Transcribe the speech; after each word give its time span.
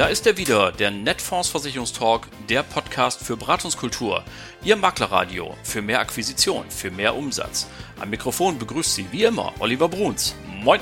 da 0.00 0.06
ist 0.06 0.26
er 0.26 0.38
wieder, 0.38 0.72
der 0.72 0.90
Netfonds 0.90 1.50
Versicherungstalk, 1.50 2.26
der 2.48 2.62
Podcast 2.62 3.22
für 3.22 3.36
Beratungskultur. 3.36 4.24
Ihr 4.64 4.76
Maklerradio 4.76 5.54
für 5.62 5.82
mehr 5.82 6.00
Akquisition, 6.00 6.64
für 6.70 6.90
mehr 6.90 7.14
Umsatz. 7.14 7.66
Am 8.00 8.08
Mikrofon 8.08 8.58
begrüßt 8.58 8.94
Sie 8.94 9.04
wie 9.12 9.24
immer 9.24 9.52
Oliver 9.58 9.90
Bruns. 9.90 10.34
Moin! 10.62 10.80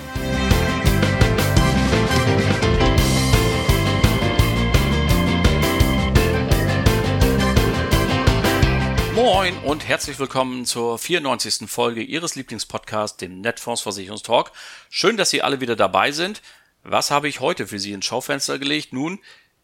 Moin 9.16 9.58
und 9.64 9.88
herzlich 9.88 10.20
willkommen 10.20 10.64
zur 10.64 10.96
94. 10.96 11.68
Folge 11.68 12.02
Ihres 12.02 12.36
Lieblingspodcasts, 12.36 13.16
dem 13.16 13.40
Netfonds 13.40 13.82
Versicherungstalk. 13.82 14.52
Schön, 14.90 15.16
dass 15.16 15.30
Sie 15.30 15.42
alle 15.42 15.60
wieder 15.60 15.74
dabei 15.74 16.12
sind. 16.12 16.40
Was 16.82 17.10
habe 17.10 17.28
ich 17.28 17.40
heute 17.40 17.66
für 17.66 17.78
Sie 17.78 17.92
ins 17.92 18.06
Schaufenster 18.06 18.58
gelegt? 18.58 18.92
Nun, 18.92 19.18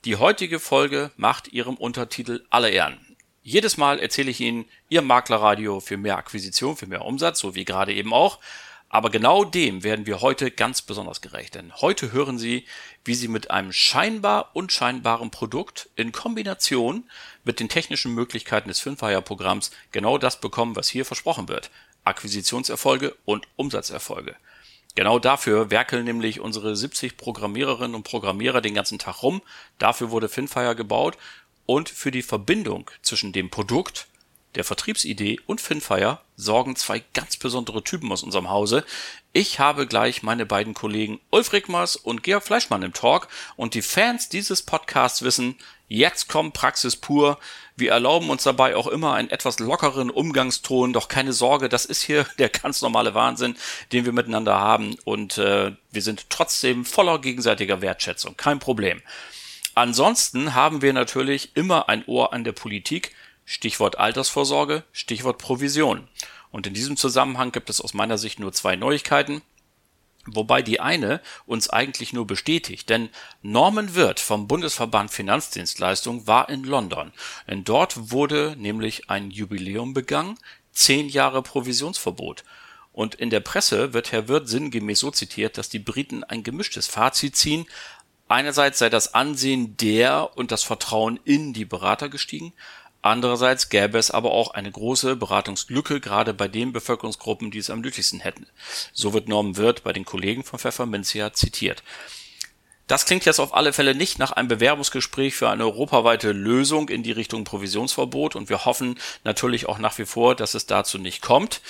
die 0.05 0.17
heutige 0.17 0.61
Folge 0.61 1.11
macht 1.17 1.49
ihrem 1.49 1.77
Untertitel 1.77 2.45
alle 2.51 2.71
Ehren. 2.71 2.99
Jedes 3.43 3.77
Mal 3.77 3.99
erzähle 3.99 4.31
ich 4.31 4.41
Ihnen 4.41 4.65
Ihr 4.89 5.03
Maklerradio 5.03 5.81
für 5.81 5.97
mehr 5.97 6.17
Akquisition, 6.17 6.77
für 6.77 6.87
mehr 6.87 7.05
Umsatz, 7.05 7.41
so 7.41 7.55
wie 7.55 7.65
gerade 7.65 7.93
eben 7.93 8.13
auch. 8.13 8.41
Aber 8.89 9.11
genau 9.11 9.45
dem 9.45 9.83
werden 9.83 10.07
wir 10.07 10.21
heute 10.21 10.51
ganz 10.51 10.81
besonders 10.81 11.21
gerecht, 11.21 11.57
denn 11.57 11.75
heute 11.81 12.13
hören 12.13 12.39
Sie, 12.39 12.65
wie 13.05 13.15
Sie 13.15 13.29
mit 13.29 13.51
einem 13.51 13.73
scheinbar 13.73 14.51
unscheinbaren 14.55 15.31
Produkt 15.31 15.89
in 15.97 16.13
Kombination 16.13 17.11
mit 17.43 17.59
den 17.59 17.69
technischen 17.69 18.15
Möglichkeiten 18.15 18.69
des 18.69 18.81
Finfire-Programms 18.81 19.73
genau 19.91 20.17
das 20.17 20.41
bekommen, 20.41 20.77
was 20.77 20.89
hier 20.89 21.05
versprochen 21.05 21.49
wird. 21.49 21.71
Akquisitionserfolge 22.05 23.17
und 23.25 23.49
Umsatzerfolge. 23.57 24.37
Genau 24.95 25.19
dafür 25.19 25.71
werkeln 25.71 26.05
nämlich 26.05 26.41
unsere 26.41 26.77
70 26.77 27.17
Programmiererinnen 27.17 27.97
und 27.97 28.05
Programmierer 28.05 28.61
den 28.61 28.75
ganzen 28.75 28.99
Tag 28.99 29.23
rum. 29.23 29.43
Dafür 29.79 30.11
wurde 30.11 30.29
Finfire 30.29 30.77
gebaut 30.77 31.19
und 31.67 31.89
für 31.89 32.11
die 32.11 32.23
Verbindung 32.23 32.91
zwischen 33.03 33.33
dem 33.33 33.51
Produkt, 33.51 34.07
der 34.55 34.63
Vertriebsidee 34.65 35.41
und 35.47 35.61
Finfire 35.61 36.21
sorgen 36.37 36.77
zwei 36.77 37.03
ganz 37.13 37.37
besondere 37.37 37.83
Typen 37.83 38.13
aus 38.13 38.23
unserem 38.23 38.51
Hause. 38.51 38.85
Ich 39.33 39.59
habe 39.59 39.89
gleich 39.89 40.23
meine 40.23 40.47
beiden 40.47 40.75
Kollegen 40.75 41.21
Ulf 41.31 41.53
Rickmers 41.53 41.97
und 41.97 42.23
Georg 42.23 42.45
Fleischmann 42.45 42.83
im 42.83 42.93
Talk 42.93 43.27
und 43.57 43.75
die 43.75 43.83
Fans 43.83 44.29
dieses 44.29 44.63
Podcasts 44.63 45.23
wissen, 45.23 45.57
jetzt 45.89 46.29
kommt 46.29 46.55
Praxis 46.55 46.95
pur. 46.95 47.39
Wir 47.77 47.91
erlauben 47.91 48.31
uns 48.31 48.45
dabei 48.45 48.77
auch 48.77 48.87
immer 48.87 49.15
einen 49.15 49.31
etwas 49.31 49.59
lockeren 49.59 50.11
Umgangston, 50.11 50.93
doch 50.93 51.09
keine 51.09 51.33
Sorge, 51.33 51.69
das 51.69 51.85
ist 51.85 52.03
hier 52.03 52.25
der 52.39 52.49
ganz 52.49 52.83
normale 52.83 53.15
Wahnsinn, 53.15 53.57
den 53.93 54.05
wir 54.05 54.13
miteinander 54.13 54.59
haben 54.59 54.97
und 55.05 55.39
äh, 55.39 55.73
wir 55.91 56.03
sind 56.03 56.31
trotzdem 56.31 56.85
voller 56.85 57.19
gegenseitiger 57.19 57.81
Wertschätzung, 57.81 58.37
kein 58.37 58.59
Problem. 58.59 59.03
Ansonsten 59.75 60.55
haben 60.55 60.83
wir 60.83 60.93
natürlich 60.93 61.57
immer 61.57 61.89
ein 61.89 62.05
Ohr 62.07 62.33
an 62.33 62.45
der 62.45 62.53
Politik, 62.53 63.13
Stichwort 63.45 63.99
Altersvorsorge, 63.99 64.85
Stichwort 64.93 65.39
Provision. 65.39 66.07
Und 66.53 66.69
in 66.69 66.75
diesem 66.75 66.97
Zusammenhang 66.97 67.51
gibt 67.51 67.69
es 67.69 67.81
aus 67.81 67.93
meiner 67.93 68.17
Sicht 68.17 68.39
nur 68.39 68.53
zwei 68.53 68.77
Neuigkeiten. 68.77 69.43
Wobei 70.27 70.63
die 70.63 70.81
eine 70.81 71.21
uns 71.47 71.69
eigentlich 71.69 72.13
nur 72.13 72.27
bestätigt, 72.27 72.89
denn 72.89 73.11
Norman 73.43 73.95
Wirth 73.95 74.21
vom 74.21 74.49
Bundesverband 74.49 75.11
Finanzdienstleistung 75.11 76.27
war 76.27 76.49
in 76.49 76.65
London. 76.65 77.13
Denn 77.47 77.65
dort 77.65 78.11
wurde 78.11 78.57
nämlich 78.59 79.11
ein 79.11 79.31
Jubiläum 79.31 79.93
begangen, 79.93 80.39
zehn 80.73 81.09
Jahre 81.09 81.43
Provisionsverbot. 81.43 82.45
Und 82.93 83.17
in 83.17 83.29
der 83.29 83.41
Presse 83.41 83.93
wird 83.93 84.13
Herr 84.13 84.29
Wirth 84.29 84.49
sinngemäß 84.49 85.01
so 85.01 85.11
zitiert, 85.11 85.59
dass 85.59 85.69
die 85.69 85.79
Briten 85.79 86.25
ein 86.25 86.43
gemischtes 86.43 86.87
Fazit 86.87 87.37
ziehen. 87.37 87.67
Einerseits 88.29 88.79
sei 88.79 88.89
das 88.89 89.15
Ansehen 89.15 89.77
der 89.77 90.37
und 90.37 90.53
das 90.53 90.63
Vertrauen 90.63 91.21
in 91.25 91.53
die 91.53 91.65
Berater 91.65 92.09
gestiegen, 92.09 92.55
Andererseits 93.05 93.69
gäbe 93.69 93.99
es 93.99 94.11
aber 94.11 94.31
auch 94.31 94.55
eine 94.55 94.71
große 94.71 95.17
Beratungslücke, 95.17 96.01
gerade 96.01 96.33
bei 96.33 96.49
den 96.49 96.73
Bevölkerungsgruppen, 96.73 97.51
die 97.51 97.59
es 97.59 97.69
am 97.69 97.83
nötigsten 97.83 98.21
hätten. 98.21 98.47
So 98.95 99.13
wird 99.13 99.29
Norman 99.29 99.59
Wirth 99.59 99.85
bei 99.85 99.93
den 99.93 100.07
Kollegen 100.07 100.43
von 100.43 100.59
Pfefferminzia 100.59 101.35
zitiert. 101.35 101.83
Das 102.87 103.05
klingt 103.05 103.27
jetzt 103.27 103.41
auf 103.41 103.53
alle 103.53 103.75
Fälle 103.75 103.95
nicht 103.95 104.19
nach 104.19 104.33
einem 104.33 104.49
Bewerbungsgespräch 104.49 105.35
für 105.35 105.51
eine 105.51 105.65
europaweite 105.65 106.33
Lösung 106.33 106.89
in 106.89 107.03
die 107.03 107.13
Richtung 107.13 107.45
Provisionsverbot 107.45 108.37
und 108.37 108.49
wir 108.49 108.65
hoffen 108.65 108.99
natürlich 109.23 109.69
auch 109.69 109.79
nach 109.79 109.99
wie 109.99 110.07
vor, 110.07 110.35
dass 110.35 110.55
es 110.55 110.65
dazu 110.65 110.97
nicht 110.97 111.21
kommt 111.21 111.61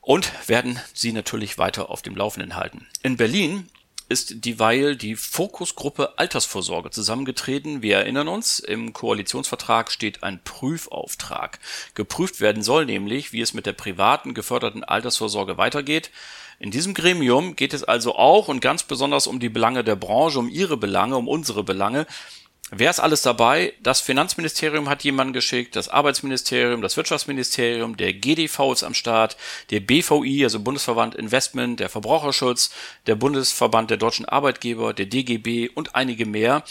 und 0.00 0.32
werden 0.48 0.80
Sie 0.94 1.12
natürlich 1.12 1.58
weiter 1.58 1.90
auf 1.90 2.00
dem 2.00 2.16
Laufenden 2.16 2.56
halten. 2.56 2.86
In 3.02 3.18
Berlin 3.18 3.68
ist 4.12 4.44
dieweil 4.44 4.94
die 4.94 5.16
Fokusgruppe 5.16 6.18
Altersvorsorge 6.18 6.90
zusammengetreten. 6.90 7.80
Wir 7.80 7.96
erinnern 7.96 8.28
uns, 8.28 8.58
im 8.58 8.92
Koalitionsvertrag 8.92 9.90
steht 9.90 10.22
ein 10.22 10.44
Prüfauftrag. 10.44 11.58
Geprüft 11.94 12.42
werden 12.42 12.62
soll 12.62 12.84
nämlich, 12.84 13.32
wie 13.32 13.40
es 13.40 13.54
mit 13.54 13.64
der 13.64 13.72
privaten 13.72 14.34
geförderten 14.34 14.84
Altersvorsorge 14.84 15.56
weitergeht. 15.56 16.10
In 16.58 16.70
diesem 16.70 16.92
Gremium 16.92 17.56
geht 17.56 17.72
es 17.72 17.84
also 17.84 18.14
auch 18.14 18.48
und 18.48 18.60
ganz 18.60 18.82
besonders 18.82 19.26
um 19.26 19.40
die 19.40 19.48
Belange 19.48 19.82
der 19.82 19.96
Branche, 19.96 20.38
um 20.38 20.50
ihre 20.50 20.76
Belange, 20.76 21.16
um 21.16 21.26
unsere 21.26 21.64
Belange. 21.64 22.06
Wer 22.74 22.88
ist 22.88 23.00
alles 23.00 23.20
dabei? 23.20 23.74
Das 23.82 24.00
Finanzministerium 24.00 24.88
hat 24.88 25.04
jemanden 25.04 25.34
geschickt, 25.34 25.76
das 25.76 25.90
Arbeitsministerium, 25.90 26.80
das 26.80 26.96
Wirtschaftsministerium, 26.96 27.98
der 27.98 28.14
GDV 28.14 28.72
ist 28.72 28.82
am 28.82 28.94
Start, 28.94 29.36
der 29.68 29.80
BVI, 29.80 30.44
also 30.44 30.58
Bundesverband 30.58 31.14
Investment, 31.14 31.80
der 31.80 31.90
Verbraucherschutz, 31.90 32.70
der 33.06 33.14
Bundesverband 33.14 33.90
der 33.90 33.98
deutschen 33.98 34.24
Arbeitgeber, 34.24 34.94
der 34.94 35.04
DGB 35.04 35.68
und 35.68 35.94
einige 35.94 36.24
mehr. 36.24 36.64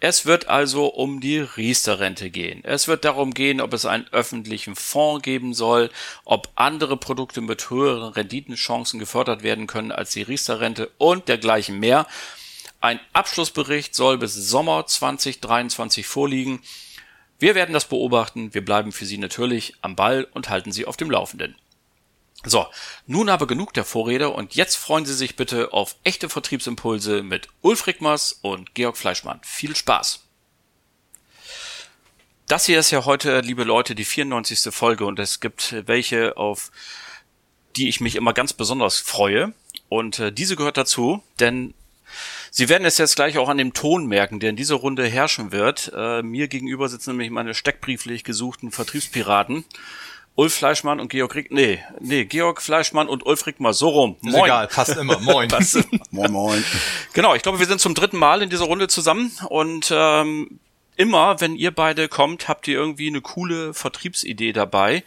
Es 0.00 0.26
wird 0.26 0.48
also 0.48 0.86
um 0.88 1.20
die 1.20 1.38
Riester-Rente 1.38 2.30
gehen. 2.30 2.64
Es 2.64 2.88
wird 2.88 3.04
darum 3.04 3.32
gehen, 3.32 3.60
ob 3.60 3.72
es 3.72 3.86
einen 3.86 4.08
öffentlichen 4.10 4.74
Fonds 4.74 5.22
geben 5.22 5.54
soll, 5.54 5.90
ob 6.24 6.48
andere 6.56 6.96
Produkte 6.96 7.40
mit 7.40 7.70
höheren 7.70 8.12
Renditenchancen 8.12 8.98
gefördert 8.98 9.44
werden 9.44 9.68
können 9.68 9.92
als 9.92 10.10
die 10.10 10.22
Riester-Rente 10.22 10.90
und 10.98 11.28
dergleichen 11.28 11.78
mehr. 11.78 12.04
Ein 12.86 13.00
Abschlussbericht 13.12 13.96
soll 13.96 14.16
bis 14.16 14.34
Sommer 14.34 14.86
2023 14.86 16.06
vorliegen. 16.06 16.62
Wir 17.36 17.56
werden 17.56 17.72
das 17.72 17.86
beobachten. 17.88 18.54
Wir 18.54 18.64
bleiben 18.64 18.92
für 18.92 19.06
Sie 19.06 19.18
natürlich 19.18 19.74
am 19.80 19.96
Ball 19.96 20.28
und 20.34 20.50
halten 20.50 20.70
Sie 20.70 20.86
auf 20.86 20.96
dem 20.96 21.10
Laufenden. 21.10 21.56
So, 22.44 22.68
nun 23.08 23.28
aber 23.28 23.48
genug 23.48 23.74
der 23.74 23.84
Vorrede 23.84 24.30
und 24.30 24.54
jetzt 24.54 24.76
freuen 24.76 25.04
Sie 25.04 25.14
sich 25.14 25.34
bitte 25.34 25.72
auf 25.72 25.96
echte 26.04 26.28
Vertriebsimpulse 26.28 27.24
mit 27.24 27.48
Ulf 27.60 27.88
Rickmers 27.88 28.38
und 28.40 28.76
Georg 28.76 28.96
Fleischmann. 28.96 29.40
Viel 29.42 29.74
Spaß! 29.74 30.20
Das 32.46 32.66
hier 32.66 32.78
ist 32.78 32.92
ja 32.92 33.04
heute, 33.04 33.40
liebe 33.40 33.64
Leute, 33.64 33.96
die 33.96 34.04
94. 34.04 34.72
Folge 34.72 35.06
und 35.06 35.18
es 35.18 35.40
gibt 35.40 35.74
welche, 35.88 36.36
auf 36.36 36.70
die 37.74 37.88
ich 37.88 38.00
mich 38.00 38.14
immer 38.14 38.32
ganz 38.32 38.52
besonders 38.52 39.00
freue. 39.00 39.54
Und 39.88 40.20
äh, 40.20 40.30
diese 40.32 40.54
gehört 40.54 40.76
dazu, 40.76 41.24
denn 41.40 41.74
Sie 42.50 42.68
werden 42.68 42.84
es 42.84 42.98
jetzt 42.98 43.16
gleich 43.16 43.38
auch 43.38 43.48
an 43.48 43.58
dem 43.58 43.72
Ton 43.72 44.06
merken, 44.06 44.40
der 44.40 44.50
in 44.50 44.56
dieser 44.56 44.76
Runde 44.76 45.06
herrschen 45.06 45.52
wird. 45.52 45.92
Äh, 45.94 46.22
mir 46.22 46.48
gegenüber 46.48 46.88
sitzen 46.88 47.10
nämlich 47.10 47.30
meine 47.30 47.54
steckbrieflich 47.54 48.24
gesuchten 48.24 48.70
Vertriebspiraten. 48.70 49.64
Ulf 50.36 50.54
Fleischmann 50.54 51.00
und 51.00 51.08
Georg 51.08 51.34
Rick, 51.34 51.50
nee, 51.50 51.82
nee, 51.98 52.26
Georg 52.26 52.60
Fleischmann 52.60 53.08
und 53.08 53.24
Ulf 53.24 53.46
Rickmar, 53.46 53.72
so 53.72 53.88
rum. 53.88 54.16
Moin. 54.20 54.34
Ist 54.34 54.44
egal, 54.44 54.68
passt 54.68 54.96
immer, 54.96 55.18
moin. 55.18 55.48
passt 55.50 55.76
immer. 55.76 56.02
moin, 56.10 56.30
moin. 56.30 56.64
Genau, 57.14 57.34
ich 57.34 57.42
glaube, 57.42 57.58
wir 57.58 57.66
sind 57.66 57.80
zum 57.80 57.94
dritten 57.94 58.18
Mal 58.18 58.42
in 58.42 58.50
dieser 58.50 58.66
Runde 58.66 58.86
zusammen 58.88 59.32
und 59.48 59.90
ähm, 59.90 60.60
immer, 60.96 61.40
wenn 61.40 61.56
ihr 61.56 61.70
beide 61.70 62.08
kommt, 62.08 62.48
habt 62.48 62.68
ihr 62.68 62.74
irgendwie 62.74 63.06
eine 63.06 63.22
coole 63.22 63.72
Vertriebsidee 63.72 64.52
dabei 64.52 65.04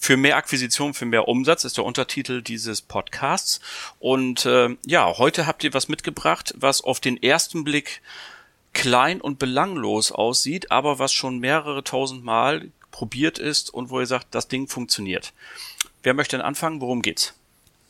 für 0.00 0.16
mehr 0.16 0.36
Akquisition, 0.36 0.94
für 0.94 1.04
mehr 1.04 1.28
Umsatz 1.28 1.64
ist 1.64 1.76
der 1.76 1.84
Untertitel 1.84 2.40
dieses 2.40 2.80
Podcasts. 2.80 3.60
Und 3.98 4.46
äh, 4.46 4.76
ja, 4.86 5.18
heute 5.18 5.46
habt 5.46 5.62
ihr 5.62 5.74
was 5.74 5.88
mitgebracht, 5.88 6.54
was 6.56 6.82
auf 6.82 7.00
den 7.00 7.22
ersten 7.22 7.64
Blick 7.64 8.00
klein 8.72 9.20
und 9.20 9.38
belanglos 9.38 10.10
aussieht, 10.10 10.70
aber 10.70 10.98
was 10.98 11.12
schon 11.12 11.38
mehrere 11.38 11.84
tausend 11.84 12.24
Mal 12.24 12.70
probiert 12.90 13.38
ist 13.38 13.72
und 13.72 13.90
wo 13.90 14.00
ihr 14.00 14.06
sagt, 14.06 14.34
das 14.34 14.48
Ding 14.48 14.68
funktioniert. 14.68 15.34
Wer 16.02 16.14
möchte 16.14 16.36
denn 16.38 16.46
anfangen? 16.46 16.80
Worum 16.80 17.02
geht's? 17.02 17.34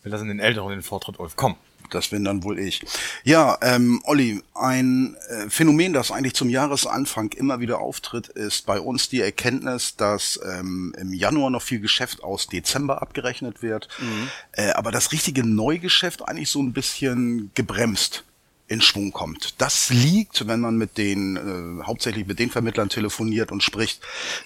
Wir 0.02 0.10
lassen 0.10 0.28
den 0.28 0.40
Älteren 0.40 0.70
den 0.70 0.82
Vortritt, 0.82 1.20
Ulf. 1.20 1.36
Komm 1.36 1.56
das 1.94 2.08
bin 2.08 2.24
dann 2.24 2.42
wohl 2.42 2.58
ich. 2.58 2.84
Ja, 3.24 3.58
ähm, 3.62 4.00
Olli, 4.04 4.42
ein 4.54 5.16
äh, 5.28 5.50
Phänomen, 5.50 5.92
das 5.92 6.10
eigentlich 6.10 6.34
zum 6.34 6.48
Jahresanfang 6.48 7.32
immer 7.32 7.60
wieder 7.60 7.80
auftritt, 7.80 8.28
ist 8.28 8.66
bei 8.66 8.80
uns 8.80 9.08
die 9.08 9.20
Erkenntnis, 9.20 9.96
dass 9.96 10.40
ähm, 10.44 10.94
im 10.98 11.12
Januar 11.12 11.50
noch 11.50 11.62
viel 11.62 11.80
Geschäft 11.80 12.22
aus 12.22 12.46
Dezember 12.46 13.02
abgerechnet 13.02 13.62
wird, 13.62 13.88
mhm. 13.98 14.28
äh, 14.52 14.70
aber 14.70 14.90
das 14.92 15.12
richtige 15.12 15.44
Neugeschäft 15.44 16.26
eigentlich 16.26 16.50
so 16.50 16.62
ein 16.62 16.72
bisschen 16.72 17.50
gebremst 17.54 18.24
in 18.70 18.80
Schwung 18.80 19.10
kommt. 19.10 19.60
Das 19.60 19.90
liegt, 19.90 20.46
wenn 20.46 20.60
man 20.60 20.76
mit 20.76 20.96
den, 20.96 21.36
äh, 21.36 21.84
hauptsächlich 21.84 22.26
mit 22.26 22.38
den 22.38 22.50
Vermittlern 22.50 22.88
telefoniert 22.88 23.50
und 23.50 23.64
spricht, 23.64 24.00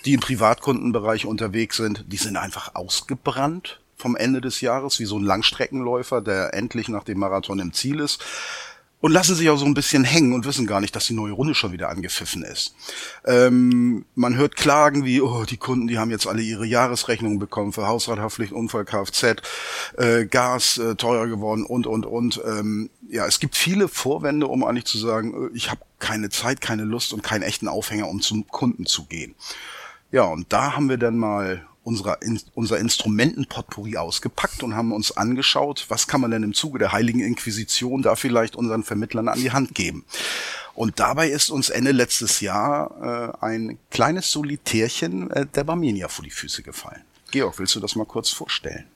die 0.06 0.14
im 0.14 0.20
Privatkundenbereich 0.20 1.26
unterwegs 1.26 1.76
sind, 1.76 2.04
die 2.08 2.16
sind 2.16 2.38
einfach 2.38 2.74
ausgebrannt 2.74 3.80
vom 4.04 4.16
Ende 4.16 4.42
des 4.42 4.60
Jahres, 4.60 5.00
wie 5.00 5.06
so 5.06 5.18
ein 5.18 5.24
Langstreckenläufer, 5.24 6.20
der 6.20 6.52
endlich 6.52 6.88
nach 6.88 7.04
dem 7.04 7.18
Marathon 7.18 7.58
im 7.58 7.72
Ziel 7.72 8.00
ist. 8.00 8.22
und 9.00 9.12
lassen 9.12 9.34
sich 9.34 9.50
auch 9.50 9.58
so 9.58 9.66
ein 9.66 9.74
bisschen 9.74 10.04
hängen 10.04 10.32
und 10.32 10.46
wissen 10.46 10.66
gar 10.66 10.80
nicht, 10.80 10.94
dass 10.96 11.06
die 11.06 11.14
neue 11.14 11.32
Runde 11.32 11.54
schon 11.54 11.72
wieder 11.72 11.90
angepfiffen 11.90 12.42
ist. 12.42 12.74
Ähm, 13.26 14.04
man 14.14 14.36
hört 14.36 14.56
Klagen 14.56 15.04
wie, 15.04 15.20
oh, 15.20 15.44
die 15.44 15.58
Kunden, 15.58 15.88
die 15.88 15.98
haben 15.98 16.10
jetzt 16.10 16.26
alle 16.26 16.40
ihre 16.40 16.64
Jahresrechnungen 16.64 17.38
bekommen 17.38 17.72
für 17.74 17.86
Hausrathaftpflicht, 17.86 18.52
Unfall, 18.52 18.86
Kfz, 18.86 19.42
äh, 19.98 20.24
Gas 20.26 20.78
äh, 20.78 20.94
teurer 20.96 21.26
geworden 21.26 21.64
und, 21.64 21.86
und, 21.86 22.06
und. 22.06 22.40
Ähm, 22.46 22.88
ja, 23.08 23.26
es 23.26 23.40
gibt 23.40 23.56
viele 23.56 23.88
Vorwände, 23.88 24.46
um 24.46 24.64
eigentlich 24.64 24.86
zu 24.86 24.98
sagen, 24.98 25.48
äh, 25.48 25.56
ich 25.56 25.70
habe 25.70 25.80
keine 25.98 26.30
Zeit, 26.30 26.62
keine 26.62 26.84
Lust 26.84 27.12
und 27.12 27.22
keinen 27.22 27.42
echten 27.42 27.68
Aufhänger, 27.68 28.08
um 28.08 28.22
zum 28.22 28.46
Kunden 28.48 28.86
zu 28.86 29.04
gehen. 29.04 29.34
Ja, 30.12 30.24
und 30.24 30.52
da 30.52 30.76
haben 30.76 30.88
wir 30.88 30.98
dann 30.98 31.18
mal 31.18 31.66
unserer, 31.84 32.22
in, 32.22 32.40
unser 32.54 32.78
Instrumentenpotpourri 32.78 33.96
ausgepackt 33.96 34.62
und 34.62 34.74
haben 34.74 34.92
uns 34.92 35.16
angeschaut, 35.16 35.86
was 35.88 36.08
kann 36.08 36.20
man 36.20 36.30
denn 36.30 36.42
im 36.42 36.54
Zuge 36.54 36.78
der 36.78 36.92
Heiligen 36.92 37.20
Inquisition 37.20 38.02
da 38.02 38.16
vielleicht 38.16 38.56
unseren 38.56 38.82
Vermittlern 38.82 39.28
an 39.28 39.38
die 39.38 39.52
Hand 39.52 39.74
geben. 39.74 40.04
Und 40.74 40.98
dabei 40.98 41.28
ist 41.28 41.50
uns 41.50 41.70
Ende 41.70 41.92
letztes 41.92 42.40
Jahr 42.40 43.36
äh, 43.40 43.44
ein 43.44 43.78
kleines 43.90 44.30
Solitärchen 44.30 45.30
äh, 45.30 45.46
der 45.46 45.64
Barmenia 45.64 46.08
vor 46.08 46.24
die 46.24 46.30
Füße 46.30 46.62
gefallen. 46.62 47.02
Georg, 47.30 47.58
willst 47.58 47.74
du 47.76 47.80
das 47.80 47.94
mal 47.94 48.06
kurz 48.06 48.30
vorstellen? 48.30 48.86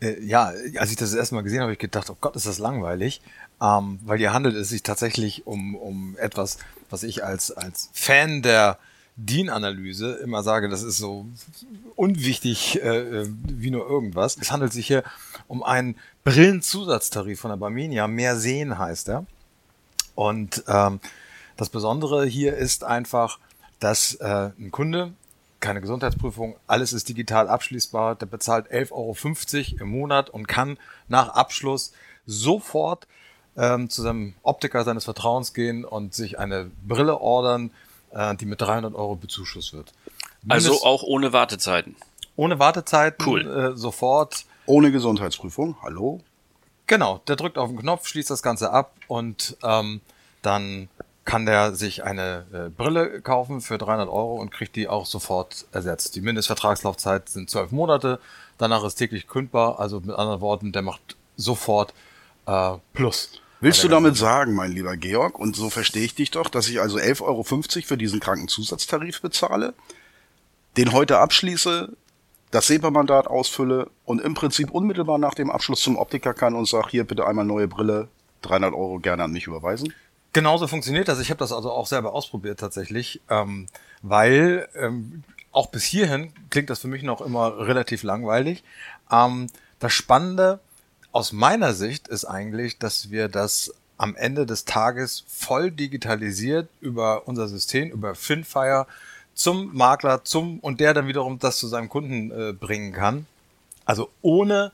Äh, 0.00 0.22
ja, 0.22 0.52
als 0.76 0.90
ich 0.90 0.96
das 0.96 1.12
erstmal 1.12 1.42
gesehen 1.42 1.58
habe, 1.58 1.66
habe 1.66 1.72
ich 1.74 1.78
gedacht, 1.78 2.08
oh 2.08 2.16
Gott, 2.20 2.36
ist 2.36 2.46
das 2.46 2.58
langweilig. 2.58 3.20
Ähm, 3.60 3.98
weil 4.04 4.18
hier 4.18 4.32
handelt 4.32 4.54
es 4.54 4.68
sich 4.68 4.82
tatsächlich 4.82 5.46
um, 5.46 5.74
um 5.74 6.16
etwas, 6.18 6.58
was 6.88 7.02
ich 7.02 7.24
als, 7.24 7.50
als 7.50 7.90
Fan 7.92 8.42
der 8.42 8.78
DIN-Analyse 9.16 10.14
immer 10.22 10.42
sage, 10.42 10.68
das 10.68 10.82
ist 10.82 10.98
so 10.98 11.26
unwichtig 11.94 12.82
äh, 12.82 13.22
äh, 13.22 13.28
wie 13.46 13.70
nur 13.70 13.88
irgendwas. 13.88 14.36
Es 14.40 14.52
handelt 14.52 14.72
sich 14.72 14.86
hier 14.86 15.02
um 15.48 15.62
einen 15.62 15.96
Brillenzusatztarif 16.24 17.40
von 17.40 17.50
der 17.50 17.56
Barmenia. 17.56 18.06
Mehr 18.08 18.36
sehen 18.36 18.78
heißt 18.78 19.08
er. 19.08 19.26
Und 20.14 20.64
ähm, 20.68 21.00
das 21.56 21.70
Besondere 21.70 22.26
hier 22.26 22.56
ist 22.56 22.84
einfach, 22.84 23.38
dass 23.80 24.14
äh, 24.16 24.50
ein 24.58 24.70
Kunde 24.70 25.12
keine 25.60 25.80
Gesundheitsprüfung, 25.80 26.56
alles 26.66 26.92
ist 26.92 27.08
digital 27.08 27.48
abschließbar, 27.48 28.14
der 28.14 28.26
bezahlt 28.26 28.70
11,50 28.70 28.92
Euro 28.92 29.82
im 29.82 29.90
Monat 29.90 30.30
und 30.30 30.46
kann 30.46 30.78
nach 31.08 31.30
Abschluss 31.30 31.92
sofort 32.26 33.06
ähm, 33.56 33.88
zu 33.88 34.02
seinem 34.02 34.34
Optiker 34.42 34.84
seines 34.84 35.04
Vertrauens 35.04 35.54
gehen 35.54 35.84
und 35.84 36.14
sich 36.14 36.38
eine 36.38 36.70
Brille 36.86 37.20
ordern, 37.20 37.70
die 38.36 38.46
mit 38.46 38.60
300 38.60 38.94
Euro 38.94 39.16
bezuschusst 39.16 39.72
wird. 39.72 39.92
Also 40.48 40.70
Mindest 40.70 40.70
also 40.70 40.84
auch 40.84 41.02
ohne 41.02 41.32
Wartezeiten. 41.32 41.96
Ohne 42.36 42.58
Wartezeiten, 42.58 43.26
cool. 43.26 43.72
äh, 43.74 43.76
sofort. 43.76 44.44
Ohne 44.66 44.92
Gesundheitsprüfung, 44.92 45.76
hallo? 45.82 46.20
Genau, 46.86 47.20
der 47.26 47.36
drückt 47.36 47.58
auf 47.58 47.68
den 47.70 47.78
Knopf, 47.78 48.06
schließt 48.06 48.30
das 48.30 48.42
Ganze 48.42 48.70
ab 48.70 48.94
und 49.08 49.56
ähm, 49.62 50.00
dann 50.42 50.88
kann 51.24 51.44
der 51.44 51.74
sich 51.74 52.04
eine 52.04 52.46
äh, 52.52 52.70
Brille 52.70 53.20
kaufen 53.20 53.60
für 53.60 53.78
300 53.78 54.08
Euro 54.08 54.36
und 54.36 54.50
kriegt 54.50 54.76
die 54.76 54.86
auch 54.86 55.06
sofort 55.06 55.66
ersetzt. 55.72 56.14
Die 56.14 56.20
Mindestvertragslaufzeit 56.20 57.28
sind 57.28 57.50
zwölf 57.50 57.72
Monate, 57.72 58.20
danach 58.58 58.84
ist 58.84 58.94
täglich 58.94 59.26
kündbar, 59.26 59.80
also 59.80 60.00
mit 60.00 60.14
anderen 60.14 60.40
Worten, 60.40 60.72
der 60.72 60.82
macht 60.82 61.16
sofort 61.36 61.92
äh, 62.46 62.74
Plus. 62.92 63.40
Willst 63.60 63.82
du 63.82 63.88
damit 63.88 64.16
sagen, 64.16 64.54
mein 64.54 64.72
lieber 64.72 64.96
Georg, 64.96 65.38
und 65.38 65.56
so 65.56 65.70
verstehe 65.70 66.04
ich 66.04 66.14
dich 66.14 66.30
doch, 66.30 66.50
dass 66.50 66.68
ich 66.68 66.80
also 66.80 66.98
11,50 66.98 67.22
Euro 67.22 67.42
für 67.42 67.96
diesen 67.96 68.20
Krankenzusatztarif 68.20 69.22
bezahle, 69.22 69.72
den 70.76 70.92
heute 70.92 71.18
abschließe, 71.18 71.96
das 72.50 72.66
SEPA-Mandat 72.66 73.26
ausfülle 73.26 73.90
und 74.04 74.20
im 74.20 74.34
Prinzip 74.34 74.70
unmittelbar 74.70 75.18
nach 75.18 75.34
dem 75.34 75.50
Abschluss 75.50 75.80
zum 75.80 75.96
Optiker 75.96 76.34
kann 76.34 76.54
und 76.54 76.68
sage, 76.68 76.88
hier 76.90 77.04
bitte 77.04 77.26
einmal 77.26 77.44
neue 77.44 77.66
Brille, 77.66 78.08
300 78.42 78.74
Euro 78.74 78.98
gerne 78.98 79.24
an 79.24 79.32
mich 79.32 79.46
überweisen? 79.46 79.92
Genauso 80.32 80.66
funktioniert 80.66 81.08
das. 81.08 81.18
Ich 81.18 81.30
habe 81.30 81.38
das 81.38 81.50
also 81.50 81.70
auch 81.70 81.86
selber 81.86 82.12
ausprobiert 82.12 82.60
tatsächlich, 82.60 83.22
ähm, 83.30 83.68
weil 84.02 84.68
ähm, 84.74 85.24
auch 85.50 85.68
bis 85.68 85.84
hierhin 85.84 86.32
klingt 86.50 86.68
das 86.68 86.80
für 86.80 86.88
mich 86.88 87.02
noch 87.02 87.22
immer 87.22 87.58
relativ 87.66 88.02
langweilig. 88.02 88.62
Ähm, 89.10 89.46
das 89.78 89.94
Spannende 89.94 90.60
aus 91.16 91.32
meiner 91.32 91.72
Sicht 91.72 92.08
ist 92.08 92.26
eigentlich, 92.26 92.78
dass 92.78 93.10
wir 93.10 93.28
das 93.28 93.72
am 93.96 94.16
Ende 94.16 94.44
des 94.44 94.66
Tages 94.66 95.24
voll 95.26 95.70
digitalisiert 95.70 96.68
über 96.82 97.26
unser 97.26 97.48
System, 97.48 97.90
über 97.90 98.14
Finfire 98.14 98.86
zum 99.32 99.74
Makler, 99.74 100.24
zum 100.24 100.60
und 100.60 100.78
der 100.78 100.92
dann 100.92 101.08
wiederum 101.08 101.38
das 101.38 101.56
zu 101.56 101.68
seinem 101.68 101.88
Kunden 101.88 102.30
äh, 102.30 102.52
bringen 102.52 102.92
kann. 102.92 103.24
Also 103.86 104.10
ohne 104.20 104.72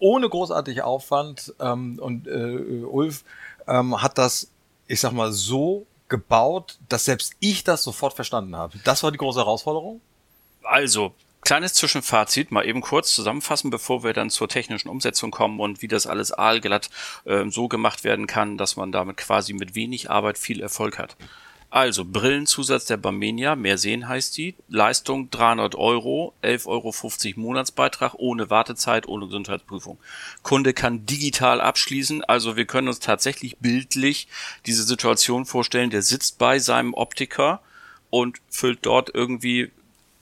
ohne 0.00 0.28
großartig 0.28 0.82
Aufwand 0.82 1.54
ähm, 1.60 2.00
und 2.00 2.26
äh, 2.26 2.82
Ulf 2.82 3.22
ähm, 3.68 4.02
hat 4.02 4.18
das, 4.18 4.48
ich 4.88 4.98
sag 4.98 5.12
mal, 5.12 5.30
so 5.30 5.86
gebaut, 6.08 6.78
dass 6.88 7.04
selbst 7.04 7.34
ich 7.38 7.62
das 7.62 7.84
sofort 7.84 8.14
verstanden 8.14 8.56
habe. 8.56 8.76
Das 8.82 9.04
war 9.04 9.12
die 9.12 9.18
große 9.18 9.38
Herausforderung. 9.38 10.00
Also, 10.64 11.14
Kleines 11.44 11.74
Zwischenfazit, 11.74 12.50
mal 12.50 12.66
eben 12.66 12.80
kurz 12.80 13.14
zusammenfassen, 13.14 13.68
bevor 13.68 14.02
wir 14.02 14.14
dann 14.14 14.30
zur 14.30 14.48
technischen 14.48 14.88
Umsetzung 14.88 15.30
kommen 15.30 15.60
und 15.60 15.82
wie 15.82 15.88
das 15.88 16.06
alles 16.06 16.32
aalglatt 16.32 16.88
äh, 17.26 17.44
so 17.50 17.68
gemacht 17.68 18.02
werden 18.02 18.26
kann, 18.26 18.56
dass 18.56 18.76
man 18.76 18.92
damit 18.92 19.18
quasi 19.18 19.52
mit 19.52 19.74
wenig 19.74 20.10
Arbeit 20.10 20.38
viel 20.38 20.62
Erfolg 20.62 20.98
hat. 20.98 21.16
Also, 21.68 22.04
Brillenzusatz 22.04 22.86
der 22.86 22.96
Barmenia, 22.96 23.56
mehr 23.56 23.78
sehen 23.78 24.08
heißt 24.08 24.36
die, 24.38 24.54
Leistung 24.68 25.28
300 25.30 25.74
Euro, 25.74 26.32
11,50 26.42 26.66
Euro 26.66 27.40
Monatsbeitrag, 27.40 28.14
ohne 28.14 28.48
Wartezeit, 28.48 29.06
ohne 29.08 29.26
Gesundheitsprüfung. 29.26 29.98
Kunde 30.42 30.72
kann 30.72 31.04
digital 31.04 31.60
abschließen, 31.60 32.24
also 32.24 32.56
wir 32.56 32.64
können 32.64 32.88
uns 32.88 33.00
tatsächlich 33.00 33.58
bildlich 33.58 34.28
diese 34.64 34.84
Situation 34.84 35.44
vorstellen, 35.44 35.90
der 35.90 36.02
sitzt 36.02 36.38
bei 36.38 36.58
seinem 36.58 36.94
Optiker 36.94 37.60
und 38.08 38.38
füllt 38.48 38.78
dort 38.86 39.10
irgendwie 39.12 39.72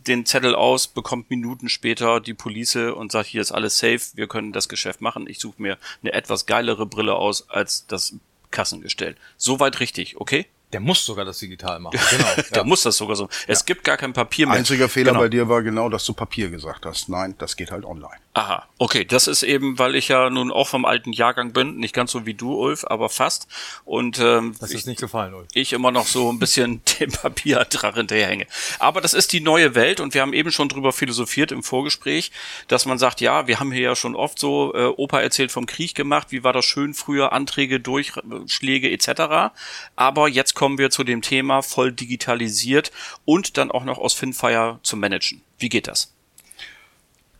den 0.06 0.26
Zettel 0.26 0.54
aus, 0.54 0.88
bekommt 0.88 1.31
Minuten 1.31 1.69
später 1.69 2.20
die 2.20 2.34
Police 2.34 2.76
und 2.76 3.12
sagt, 3.12 3.28
hier 3.28 3.40
ist 3.40 3.52
alles 3.52 3.78
safe, 3.78 4.00
wir 4.14 4.26
können 4.26 4.52
das 4.52 4.69
Geschäft 4.69 5.00
machen. 5.00 5.26
Ich 5.28 5.38
suche 5.38 5.60
mir 5.60 5.78
eine 6.02 6.12
etwas 6.12 6.46
geilere 6.46 6.87
Brille 6.87 7.14
aus 7.14 7.49
als 7.49 7.87
das 7.87 8.14
Kassengestell. 8.50 9.16
Soweit 9.37 9.81
richtig, 9.81 10.20
okay? 10.20 10.46
Der 10.72 10.80
muss 10.80 11.04
sogar 11.04 11.24
das 11.24 11.38
digital 11.38 11.80
machen. 11.80 11.98
Genau. 12.12 12.28
der 12.34 12.58
ja. 12.58 12.64
muss 12.64 12.82
das 12.82 12.96
sogar 12.96 13.16
so. 13.16 13.28
Es 13.46 13.60
ja. 13.60 13.64
gibt 13.64 13.84
gar 13.84 13.96
kein 13.96 14.12
Papier 14.12 14.46
mehr. 14.46 14.56
Einziger 14.56 14.88
Fehler 14.88 15.12
genau. 15.12 15.20
bei 15.20 15.28
dir 15.28 15.48
war 15.48 15.62
genau, 15.62 15.88
dass 15.88 16.04
du 16.04 16.12
Papier 16.12 16.50
gesagt 16.50 16.84
hast. 16.84 17.08
Nein, 17.08 17.34
das 17.38 17.56
geht 17.56 17.70
halt 17.70 17.84
online. 17.84 18.17
Aha, 18.34 18.67
okay. 18.79 19.05
Das 19.05 19.26
ist 19.26 19.43
eben, 19.43 19.79
weil 19.79 19.94
ich 19.94 20.08
ja 20.08 20.31
nun 20.31 20.50
auch 20.50 20.69
vom 20.69 20.84
alten 20.84 21.12
Jahrgang 21.12 21.52
bin, 21.52 21.76
nicht 21.76 21.94
ganz 21.94 22.12
so 22.12 22.24
wie 22.26 22.34
du, 22.34 22.55
Ulf, 22.55 22.84
aber 22.86 23.08
fast. 23.08 23.46
Und 23.84 24.19
ähm, 24.19 24.55
das 24.58 24.70
ist 24.70 24.81
ich, 24.81 24.86
nicht 24.86 25.00
gefallen, 25.00 25.34
Ulf. 25.34 25.48
Ich 25.52 25.72
immer 25.72 25.91
noch 25.91 26.06
so 26.06 26.31
ein 26.31 26.38
bisschen 26.38 26.82
dem 27.00 27.12
Papierdrach 27.12 27.94
hinterherhänge. 27.94 28.46
Aber 28.79 29.00
das 29.00 29.14
ist 29.14 29.32
die 29.32 29.41
neue 29.41 29.74
Welt 29.74 30.00
und 30.00 30.14
wir 30.14 30.22
haben 30.22 30.32
eben 30.32 30.50
schon 30.50 30.69
drüber 30.69 30.93
philosophiert 30.93 31.52
im 31.52 31.62
Vorgespräch, 31.62 32.32
dass 32.69 32.86
man 32.86 32.98
sagt, 32.98 33.20
ja, 33.20 33.46
wir 33.46 33.60
haben 33.60 33.72
hier 33.72 33.82
ja 33.82 33.96
schon 33.96 34.17
oft 34.17 34.38
so 34.38 34.72
äh, 34.74 34.86
Opa 34.86 35.20
erzählt 35.20 35.52
vom 35.52 35.67
Krieg 35.67 35.94
gemacht, 35.94 36.29
wie 36.31 36.43
war 36.44 36.52
das 36.52 36.64
schön 36.64 36.94
früher, 36.94 37.32
Anträge, 37.32 37.81
Durchschläge 37.81 38.91
etc. 38.91 39.55
Aber 39.96 40.29
jetzt 40.29 40.55
kommen 40.62 40.78
wir 40.78 40.90
zu 40.90 41.02
dem 41.02 41.22
Thema 41.22 41.60
voll 41.60 41.90
digitalisiert 41.90 42.92
und 43.24 43.56
dann 43.58 43.72
auch 43.72 43.82
noch 43.82 43.98
aus 43.98 44.14
Finfire 44.14 44.78
zu 44.84 44.96
managen. 44.96 45.40
Wie 45.58 45.69
geht 45.69 45.88
das? 45.88 46.12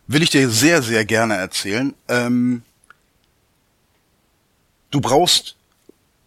Will 0.07 0.21
ich 0.23 0.29
dir 0.29 0.49
sehr, 0.49 0.81
sehr 0.81 1.05
gerne 1.05 1.35
erzählen. 1.35 1.93
Ähm, 2.09 2.63
du 4.91 4.99
brauchst 4.99 5.55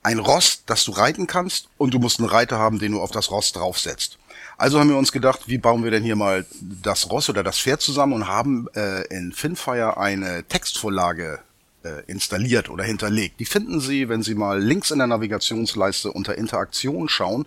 ein 0.03 0.19
Rost, 0.19 0.63
das 0.65 0.85
du 0.85 0.93
reiten 0.93 1.27
kannst, 1.27 1.69
und 1.77 1.93
du 1.93 1.99
musst 1.99 2.19
einen 2.19 2.31
Reiter 2.31 2.59
haben, 2.59 2.79
den 2.79 2.93
du 2.93 3.03
auf 3.03 3.11
das 3.11 3.31
Rost 3.31 3.57
draufsetzt. 3.57 4.17
Also 4.57 4.81
haben 4.81 4.89
wir 4.89 4.97
uns 4.97 5.13
gedacht, 5.13 5.49
wie 5.49 5.59
bauen 5.59 5.85
wir 5.85 5.91
denn 5.91 6.03
hier 6.03 6.17
mal 6.17 6.47
das 6.63 7.11
Ross 7.11 7.29
oder 7.29 7.43
das 7.43 7.59
Pferd 7.59 7.83
zusammen 7.83 8.15
und 8.15 8.27
haben 8.27 8.69
äh, 8.75 9.03
in 9.15 9.35
Finfire 9.35 9.99
eine 9.99 10.45
Textvorlage 10.45 11.41
äh, 11.87 12.03
installiert 12.07 12.69
oder 12.69 12.85
hinterlegt. 12.85 13.41
Die 13.41 13.45
finden 13.45 13.81
Sie, 13.81 14.09
wenn 14.09 14.23
Sie 14.23 14.35
mal 14.35 14.61
links 14.61 14.91
in 14.91 14.99
der 14.99 15.07
Navigationsleiste 15.07 16.13
unter 16.13 16.37
Interaktion 16.37 17.09
schauen, 17.09 17.47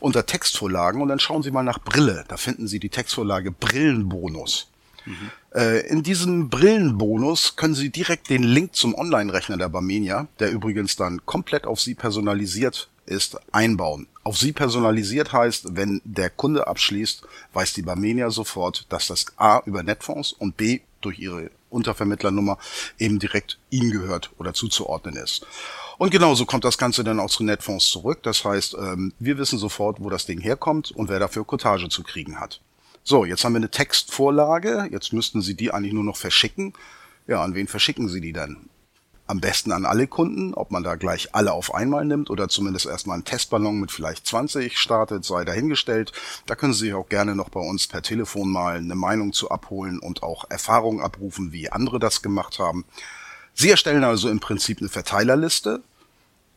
unter 0.00 0.26
Textvorlagen 0.26 1.00
und 1.00 1.08
dann 1.08 1.20
schauen 1.20 1.42
Sie 1.42 1.50
mal 1.50 1.62
nach 1.62 1.78
Brille. 1.78 2.24
Da 2.28 2.36
finden 2.36 2.66
Sie 2.66 2.80
die 2.80 2.88
Textvorlage 2.88 3.52
Brillenbonus. 3.52 4.68
Mhm. 5.04 5.30
Äh, 5.54 5.86
in 5.86 6.02
diesem 6.02 6.50
Brillenbonus 6.50 7.56
können 7.56 7.74
Sie 7.74 7.90
direkt 7.90 8.28
den 8.28 8.42
Link 8.42 8.74
zum 8.74 8.94
Online-Rechner 8.94 9.56
der 9.56 9.68
Barmenia, 9.68 10.26
der 10.40 10.50
übrigens 10.50 10.96
dann 10.96 11.24
komplett 11.24 11.66
auf 11.66 11.80
Sie 11.80 11.94
personalisiert 11.94 12.88
ist, 13.06 13.38
einbauen. 13.52 14.08
Auf 14.24 14.36
Sie 14.36 14.52
personalisiert 14.52 15.32
heißt, 15.32 15.76
wenn 15.76 16.02
der 16.04 16.30
Kunde 16.30 16.66
abschließt, 16.66 17.22
weiß 17.52 17.72
die 17.74 17.82
Barmenia 17.82 18.30
sofort, 18.30 18.86
dass 18.88 19.06
das 19.06 19.26
A 19.36 19.62
über 19.64 19.84
Netfonds 19.84 20.32
und 20.32 20.56
B 20.56 20.80
durch 21.00 21.20
ihre 21.20 21.50
Untervermittlernummer 21.70 22.58
eben 22.98 23.18
direkt 23.18 23.58
Ihnen 23.70 23.90
gehört 23.90 24.30
oder 24.38 24.54
zuzuordnen 24.54 25.16
ist. 25.16 25.46
Und 25.98 26.10
genauso 26.10 26.44
kommt 26.44 26.64
das 26.64 26.78
Ganze 26.78 27.04
dann 27.04 27.20
auch 27.20 27.30
zu 27.30 27.42
Netfonds 27.42 27.90
zurück. 27.90 28.22
Das 28.22 28.44
heißt, 28.44 28.74
ähm, 28.74 29.12
wir 29.18 29.38
wissen 29.38 29.58
sofort, 29.58 30.00
wo 30.00 30.10
das 30.10 30.26
Ding 30.26 30.40
herkommt 30.40 30.90
und 30.90 31.08
wer 31.08 31.18
dafür 31.18 31.44
Cottage 31.44 31.88
zu 31.88 32.02
kriegen 32.02 32.38
hat. 32.38 32.60
So, 33.02 33.24
jetzt 33.24 33.44
haben 33.44 33.52
wir 33.52 33.58
eine 33.58 33.70
Textvorlage. 33.70 34.88
Jetzt 34.90 35.12
müssten 35.12 35.40
Sie 35.40 35.54
die 35.54 35.72
eigentlich 35.72 35.92
nur 35.92 36.04
noch 36.04 36.16
verschicken. 36.16 36.74
Ja, 37.26 37.42
an 37.42 37.54
wen 37.54 37.68
verschicken 37.68 38.08
Sie 38.08 38.20
die 38.20 38.32
dann? 38.32 38.68
Am 39.26 39.40
besten 39.40 39.72
an 39.72 39.84
alle 39.84 40.06
Kunden, 40.06 40.54
ob 40.54 40.70
man 40.70 40.82
da 40.82 40.94
gleich 40.94 41.34
alle 41.34 41.52
auf 41.52 41.74
einmal 41.74 42.04
nimmt 42.04 42.30
oder 42.30 42.48
zumindest 42.48 42.86
erstmal 42.86 43.14
einen 43.14 43.24
Testballon 43.24 43.80
mit 43.80 43.90
vielleicht 43.90 44.26
20 44.26 44.78
startet, 44.78 45.24
sei 45.24 45.44
dahingestellt. 45.44 46.12
Da 46.46 46.54
können 46.54 46.72
Sie 46.72 46.86
sich 46.86 46.94
auch 46.94 47.08
gerne 47.08 47.34
noch 47.34 47.48
bei 47.48 47.60
uns 47.60 47.86
per 47.86 48.02
Telefon 48.02 48.50
mal 48.50 48.76
eine 48.76 48.94
Meinung 48.94 49.32
zu 49.32 49.50
abholen 49.50 49.98
und 49.98 50.22
auch 50.22 50.44
Erfahrungen 50.48 51.00
abrufen, 51.00 51.52
wie 51.52 51.70
andere 51.70 51.98
das 51.98 52.22
gemacht 52.22 52.58
haben. 52.58 52.84
Sie 53.54 53.70
erstellen 53.70 54.04
also 54.04 54.28
im 54.28 54.40
Prinzip 54.40 54.80
eine 54.80 54.88
Verteilerliste, 54.88 55.82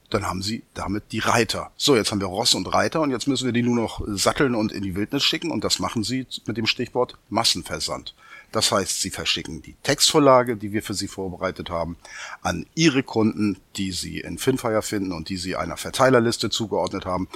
dann 0.09 0.25
haben 0.25 0.41
Sie 0.41 0.63
damit 0.73 1.11
die 1.11 1.19
Reiter. 1.19 1.71
So, 1.77 1.95
jetzt 1.95 2.11
haben 2.11 2.21
wir 2.21 2.27
Ross 2.27 2.53
und 2.53 2.67
Reiter 2.67 3.01
und 3.01 3.11
jetzt 3.11 3.27
müssen 3.27 3.45
wir 3.45 3.51
die 3.51 3.61
nur 3.61 3.75
noch 3.75 4.01
satteln 4.07 4.55
und 4.55 4.71
in 4.71 4.83
die 4.83 4.95
Wildnis 4.95 5.23
schicken 5.23 5.51
und 5.51 5.63
das 5.63 5.79
machen 5.79 6.03
Sie 6.03 6.25
mit 6.45 6.57
dem 6.57 6.65
Stichwort 6.65 7.17
Massenversand. 7.29 8.15
Das 8.51 8.71
heißt, 8.71 9.01
Sie 9.01 9.11
verschicken 9.11 9.61
die 9.61 9.75
Textvorlage, 9.83 10.57
die 10.57 10.73
wir 10.73 10.81
für 10.81 10.95
Sie 10.95 11.07
vorbereitet 11.07 11.69
haben, 11.69 11.97
an 12.41 12.65
Ihre 12.73 13.03
Kunden, 13.03 13.57
die 13.75 13.91
Sie 13.91 14.19
in 14.19 14.37
Finfire 14.37 14.81
finden 14.81 15.11
und 15.11 15.29
die 15.29 15.37
Sie 15.37 15.55
einer 15.55 15.77
Verteilerliste 15.77 16.49
zugeordnet 16.49 17.05
haben, 17.05 17.27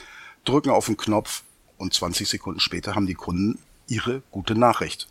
drücken 0.46 0.72
auf 0.72 0.88
den 0.88 0.98
Knopf 0.98 1.44
und 1.77 1.94
20 1.94 2.27
Sekunden 2.27 2.60
später 2.60 2.96
haben 2.96 3.08
die 3.08 3.13
Kunden 3.13 3.60
Ihre 3.88 4.24
gute 4.32 4.56
Nachricht. 4.56 5.08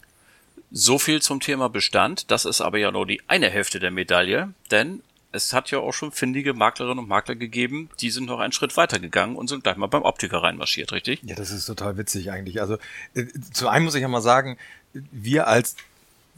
So 0.73 0.99
viel 0.99 1.21
zum 1.21 1.40
Thema 1.40 1.69
Bestand. 1.69 2.31
Das 2.31 2.47
ist 2.47 2.62
aber 2.62 2.78
ja 2.78 2.90
nur 2.90 3.07
die 3.07 3.21
eine 3.28 3.50
Hälfte 3.50 3.78
der 3.78 3.90
Medaille, 3.90 4.54
denn 4.71 5.02
es 5.32 5.52
hat 5.52 5.70
ja 5.70 5.78
auch 5.78 5.92
schon 5.92 6.12
findige 6.12 6.54
Maklerinnen 6.54 7.00
und 7.00 7.08
Makler 7.08 7.34
gegeben, 7.34 7.88
die 8.00 8.10
sind 8.10 8.26
noch 8.26 8.38
einen 8.38 8.52
Schritt 8.52 8.76
weiter 8.76 8.98
gegangen 8.98 9.36
und 9.36 9.48
sind 9.48 9.64
gleich 9.64 9.76
mal 9.76 9.86
beim 9.86 10.02
Optiker 10.02 10.42
reinmarschiert, 10.42 10.92
richtig? 10.92 11.20
Ja, 11.24 11.34
das 11.34 11.50
ist 11.50 11.66
total 11.66 11.96
witzig 11.96 12.30
eigentlich. 12.30 12.60
Also 12.60 12.76
äh, 13.14 13.26
zu 13.52 13.68
einem 13.68 13.86
muss 13.86 13.94
ich 13.94 14.02
ja 14.02 14.08
mal 14.08 14.20
sagen, 14.20 14.58
wir 14.92 15.48
als 15.48 15.76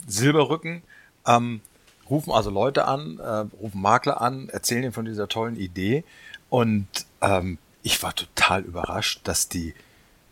Silberrücken 0.07 0.81
ähm, 1.27 1.61
rufen 2.09 2.31
also 2.31 2.49
Leute 2.49 2.87
an, 2.87 3.19
äh, 3.19 3.45
rufen 3.57 3.81
Makler 3.81 4.21
an, 4.21 4.49
erzählen 4.49 4.83
ihnen 4.83 4.93
von 4.93 5.05
dieser 5.05 5.27
tollen 5.27 5.57
Idee 5.57 6.03
und 6.49 6.87
ähm, 7.21 7.57
ich 7.83 8.01
war 8.01 8.15
total 8.15 8.61
überrascht, 8.61 9.21
dass 9.25 9.49
die, 9.49 9.73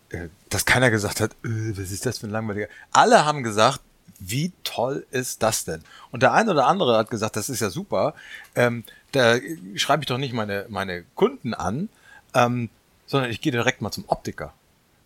äh, 0.09 0.29
dass 0.49 0.65
keiner 0.65 0.89
gesagt 0.89 1.19
hat, 1.19 1.31
äh, 1.43 1.77
was 1.77 1.91
ist 1.91 2.05
das 2.05 2.19
für 2.19 2.27
ein 2.27 2.31
langweiliger. 2.31 2.67
Alle 2.91 3.25
haben 3.25 3.43
gesagt, 3.43 3.81
wie 4.29 4.51
toll 4.63 5.05
ist 5.11 5.43
das 5.43 5.65
denn? 5.65 5.83
Und 6.11 6.23
der 6.23 6.33
eine 6.33 6.51
oder 6.51 6.67
andere 6.67 6.97
hat 6.97 7.09
gesagt, 7.09 7.35
das 7.35 7.49
ist 7.49 7.61
ja 7.61 7.69
super. 7.69 8.13
Ähm, 8.55 8.83
da 9.11 9.37
schreibe 9.75 10.03
ich 10.03 10.07
doch 10.07 10.17
nicht 10.17 10.33
meine, 10.33 10.65
meine 10.69 11.03
Kunden 11.15 11.53
an, 11.53 11.89
ähm, 12.33 12.69
sondern 13.05 13.29
ich 13.29 13.41
gehe 13.41 13.51
direkt 13.51 13.81
mal 13.81 13.91
zum 13.91 14.05
Optiker. 14.07 14.53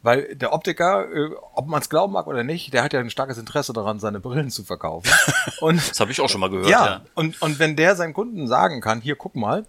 Weil 0.03 0.35
der 0.35 0.53
Optiker, 0.53 1.11
äh, 1.11 1.31
ob 1.53 1.67
man 1.67 1.81
es 1.81 1.89
glauben 1.89 2.13
mag 2.13 2.27
oder 2.27 2.43
nicht, 2.43 2.73
der 2.73 2.83
hat 2.83 2.93
ja 2.93 2.99
ein 2.99 3.09
starkes 3.09 3.37
Interesse 3.37 3.73
daran, 3.73 3.99
seine 3.99 4.19
Brillen 4.19 4.51
zu 4.51 4.63
verkaufen. 4.63 5.11
Und, 5.59 5.77
das 5.89 5.99
habe 5.99 6.11
ich 6.11 6.21
auch 6.21 6.29
schon 6.29 6.41
mal 6.41 6.49
gehört. 6.49 6.69
Ja, 6.69 6.85
ja, 6.85 7.01
Und, 7.15 7.41
und 7.41 7.59
wenn 7.59 7.75
der 7.75 7.95
seinen 7.95 8.13
Kunden 8.13 8.47
sagen 8.47 8.79
kann, 8.79 9.01
hier 9.01 9.15
guck 9.15 9.35
mal, 9.35 9.65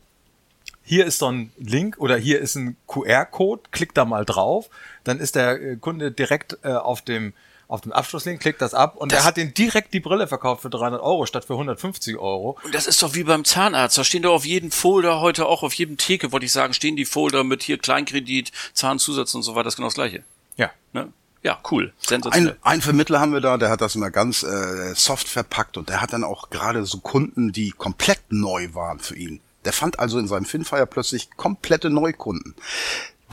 hier 0.82 1.06
ist 1.06 1.18
so 1.18 1.30
ein 1.30 1.50
Link 1.58 1.96
oder 1.98 2.16
hier 2.16 2.40
ist 2.40 2.54
ein 2.54 2.76
QR-Code, 2.86 3.62
klick 3.72 3.94
da 3.94 4.04
mal 4.04 4.24
drauf, 4.24 4.70
dann 5.04 5.18
ist 5.18 5.34
der 5.34 5.60
äh, 5.60 5.76
Kunde 5.76 6.12
direkt 6.12 6.58
äh, 6.62 6.72
auf 6.72 7.02
dem 7.02 7.32
auf 7.68 7.82
dem 7.82 7.92
Abschlusslink, 7.92 8.40
klickt 8.40 8.62
das 8.62 8.72
ab 8.72 8.96
und 8.96 9.12
das, 9.12 9.20
er 9.20 9.24
hat 9.26 9.36
den 9.36 9.52
direkt 9.52 9.92
die 9.92 10.00
Brille 10.00 10.26
verkauft 10.26 10.62
für 10.62 10.70
300 10.70 11.02
Euro 11.02 11.26
statt 11.26 11.44
für 11.44 11.52
150 11.52 12.16
Euro. 12.16 12.58
Und 12.64 12.74
das 12.74 12.86
ist 12.86 13.02
doch 13.02 13.14
wie 13.14 13.24
beim 13.24 13.44
Zahnarzt. 13.44 13.98
Da 13.98 14.04
stehen 14.04 14.22
doch 14.22 14.32
auf 14.32 14.46
jedem 14.46 14.70
Folder 14.70 15.20
heute 15.20 15.46
auch 15.46 15.62
auf 15.62 15.74
jedem 15.74 15.98
Theke, 15.98 16.32
wollte 16.32 16.46
ich 16.46 16.52
sagen, 16.52 16.72
stehen 16.72 16.96
die 16.96 17.04
Folder 17.04 17.44
mit 17.44 17.62
hier 17.62 17.78
Kleinkredit, 17.78 18.52
Zahnzusatz 18.72 19.34
und 19.34 19.42
so 19.42 19.54
weiter. 19.54 19.64
Das 19.64 19.74
ist 19.74 19.76
genau 19.76 19.88
das 19.88 19.94
Gleiche. 19.94 20.24
Ja. 20.56 20.70
Ne? 20.94 21.12
Ja, 21.42 21.58
cool. 21.70 21.92
Ein, 22.30 22.52
ein 22.62 22.80
Vermittler 22.80 23.20
haben 23.20 23.32
wir 23.32 23.40
da, 23.40 23.58
der 23.58 23.70
hat 23.70 23.80
das 23.80 23.94
immer 23.94 24.10
ganz 24.10 24.42
äh, 24.42 24.94
soft 24.94 25.28
verpackt 25.28 25.76
und 25.76 25.88
der 25.88 26.00
hat 26.00 26.12
dann 26.12 26.24
auch 26.24 26.50
gerade 26.50 26.84
so 26.84 26.98
Kunden, 26.98 27.52
die 27.52 27.70
komplett 27.70 28.20
neu 28.30 28.68
waren 28.72 28.98
für 28.98 29.14
ihn. 29.14 29.40
Der 29.64 29.72
fand 29.72 29.98
also 29.98 30.18
in 30.18 30.26
seinem 30.26 30.46
Finfire 30.46 30.86
plötzlich 30.86 31.30
komplette 31.36 31.90
Neukunden. 31.90 32.54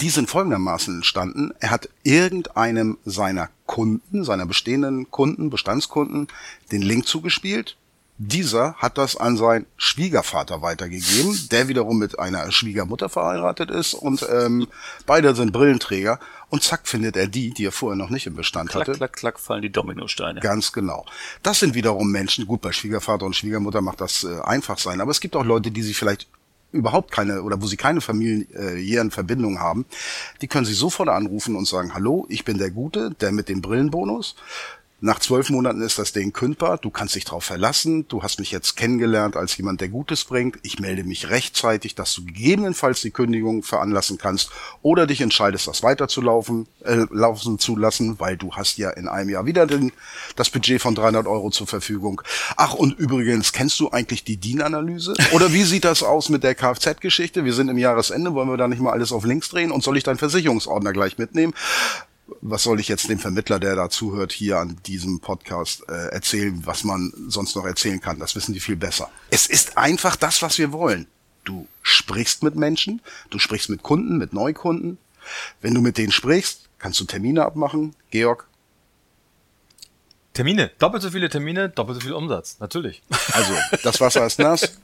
Die 0.02 0.10
sind 0.10 0.30
folgendermaßen 0.30 0.96
entstanden. 0.96 1.52
Er 1.60 1.72
hat 1.72 1.90
irgendeinem 2.04 2.98
seiner 3.06 3.50
Kunden, 3.66 4.24
seiner 4.24 4.46
bestehenden 4.46 5.10
Kunden, 5.10 5.50
Bestandskunden, 5.50 6.28
den 6.72 6.82
Link 6.82 7.08
zugespielt. 7.08 7.78
Dieser 8.18 8.76
hat 8.76 8.98
das 8.98 9.18
an 9.18 9.36
seinen 9.36 9.66
Schwiegervater 9.76 10.62
weitergegeben, 10.62 11.50
der 11.52 11.68
wiederum 11.68 12.00
mit 12.00 12.18
einer 12.18 12.50
Schwiegermutter 12.50 13.10
verheiratet 13.10 13.70
ist 13.70 13.94
und 13.94 14.26
ähm, 14.32 14.68
beide 15.06 15.36
sind 15.36 15.52
Brillenträger 15.52 16.22
und 16.50 16.64
zack 16.64 16.88
findet 16.88 17.18
er 17.18 17.28
die, 17.28 17.54
die 17.54 17.66
er 17.66 17.74
vorher 17.74 17.98
noch 17.98 18.10
nicht 18.10 18.26
im 18.26 18.36
Bestand 18.36 18.70
klack, 18.70 18.88
hatte. 18.88 18.98
Klack, 18.98 19.14
klack, 19.14 19.38
fallen 19.38 19.64
die 19.64 19.70
Dominosteine. 19.70 20.40
Ganz 20.40 20.72
genau. 20.72 21.06
Das 21.44 21.60
sind 21.60 21.76
wiederum 21.76 22.10
Menschen, 22.10 22.48
gut, 22.48 22.62
bei 22.62 22.72
Schwiegervater 22.72 23.26
und 23.26 23.36
Schwiegermutter 23.36 23.82
macht 23.82 24.00
das 24.00 24.24
äh, 24.24 24.40
einfach 24.44 24.78
sein, 24.78 25.02
aber 25.02 25.12
es 25.12 25.20
gibt 25.20 25.36
auch 25.36 25.44
Leute, 25.44 25.72
die 25.72 25.82
sich 25.82 25.98
vielleicht 25.98 26.28
überhaupt 26.76 27.12
keine 27.12 27.42
oder 27.44 27.62
wo 27.62 27.68
sie 27.68 27.78
keine 27.78 28.02
familiären 28.02 29.12
Verbindungen 29.12 29.60
haben, 29.60 29.86
die 30.42 30.48
können 30.48 30.66
sie 30.66 30.74
sofort 30.74 31.10
anrufen 31.10 31.56
und 31.56 31.68
sagen, 31.68 31.94
hallo, 31.94 32.26
ich 32.30 32.46
bin 32.46 32.58
der 32.58 32.72
Gute, 32.72 33.12
der 33.20 33.32
mit 33.32 33.50
dem 33.50 33.62
Brillenbonus. 33.62 34.36
Nach 35.02 35.20
zwölf 35.20 35.50
Monaten 35.50 35.82
ist 35.82 36.00
das 36.00 36.14
Ding 36.14 36.32
kündbar. 36.32 36.78
Du 36.78 36.90
kannst 36.90 37.16
dich 37.16 37.26
darauf 37.26 37.44
verlassen. 37.44 38.08
Du 38.08 38.24
hast 38.24 38.40
mich 38.40 38.52
jetzt 38.52 38.78
kennengelernt 38.78 39.36
als 39.36 39.58
jemand, 39.58 39.82
der 39.82 39.90
Gutes 39.90 40.24
bringt. 40.24 40.58
Ich 40.64 40.80
melde 40.80 41.04
mich 41.04 41.30
rechtzeitig, 41.30 41.96
dass 41.96 42.14
du 42.16 42.24
gegebenenfalls 42.24 43.02
die 43.02 43.12
Kündigung 43.12 43.62
veranlassen 43.62 44.18
kannst 44.18 44.52
oder 44.82 45.06
dich 45.06 45.20
entscheidest, 45.20 45.68
das 45.68 45.84
weiterzulaufen, 45.84 46.68
äh, 46.86 47.06
laufen 47.12 47.60
zu 47.60 47.76
lassen, 47.76 48.22
weil 48.22 48.38
du 48.38 48.54
hast 48.54 48.78
ja 48.78 48.90
in 48.90 49.10
einem 49.10 49.30
Jahr 49.30 49.46
wieder 49.46 49.68
den, 49.68 49.92
das 50.38 50.50
Budget 50.50 50.82
von 50.82 50.96
300 50.96 51.28
Euro 51.28 51.50
zur 51.50 51.68
Verfügung. 51.68 52.22
Ach, 52.56 52.74
und 52.74 52.98
übrigens, 52.98 53.52
kennst 53.52 53.82
du 53.82 53.92
eigentlich 53.92 54.24
die 54.24 54.38
DIN-Analyse? 54.38 55.14
Oder 55.34 55.52
wie 55.52 55.64
sieht 55.64 55.84
das 55.84 56.04
aus 56.04 56.30
mit 56.30 56.44
der 56.44 56.56
Kfz-Geschichte? 56.56 57.44
Wir 57.44 57.54
sind 57.54 57.68
im 57.68 57.78
Jahresende. 57.78 58.34
Wollen 58.34 58.50
wir 58.50 58.58
da 58.58 58.70
nicht 58.70 58.82
mal 58.82 58.94
alles 58.94 59.12
auf 59.12 59.26
links 59.26 59.50
drehen? 59.50 59.72
Und 59.72 59.84
soll 59.84 59.98
ich 59.98 60.04
deinen 60.04 60.18
Versicherungsordner 60.18 60.94
gleich 60.94 61.18
mitnehmen? 61.18 61.54
Was 62.42 62.64
soll 62.64 62.80
ich 62.80 62.88
jetzt 62.88 63.10
dem 63.10 63.20
Vermittler, 63.20 63.60
der 63.60 63.76
da 63.76 63.90
zuhört, 63.90 64.32
hier 64.32 64.58
an 64.58 64.78
diesem 64.86 65.20
Podcast 65.20 65.84
äh, 65.90 66.10
erzählen, 66.10 66.66
was 66.66 66.84
man 66.84 67.14
sonst 67.28 67.56
noch 67.56 67.66
erzählen 67.66 68.02
kann? 68.02 68.20
Das 68.20 68.36
wissen 68.36 68.54
die 68.54 68.60
viel 68.60 68.76
besser. 68.76 69.10
Es 69.30 69.48
ist 69.48 69.78
einfach 69.78 70.16
das, 70.16 70.42
was 70.42 70.58
wir 70.58 70.72
wollen. 70.72 71.08
Du 71.44 71.68
sprichst 71.84 72.42
mit 72.42 72.56
Menschen, 72.56 73.02
du 73.30 73.38
sprichst 73.38 73.70
mit 73.70 73.84
Kunden, 73.84 74.18
mit 74.18 74.34
Neukunden. 74.34 74.98
Wenn 75.62 75.74
du 75.76 75.82
mit 75.82 75.98
denen 75.98 76.12
sprichst, 76.12 76.68
kannst 76.80 77.00
du 77.00 77.06
Termine 77.06 77.46
abmachen. 77.46 77.96
Georg, 78.10 78.48
Termine, 80.36 80.70
doppelt 80.80 81.02
so 81.02 81.10
viele 81.10 81.30
Termine, 81.30 81.70
doppelt 81.70 81.96
so 81.96 82.02
viel 82.02 82.14
Umsatz, 82.14 82.58
natürlich. 82.60 83.02
Also, 83.32 83.54
das 83.84 84.02
Wasser 84.02 84.26
ist 84.26 84.38
nass, 84.38 84.78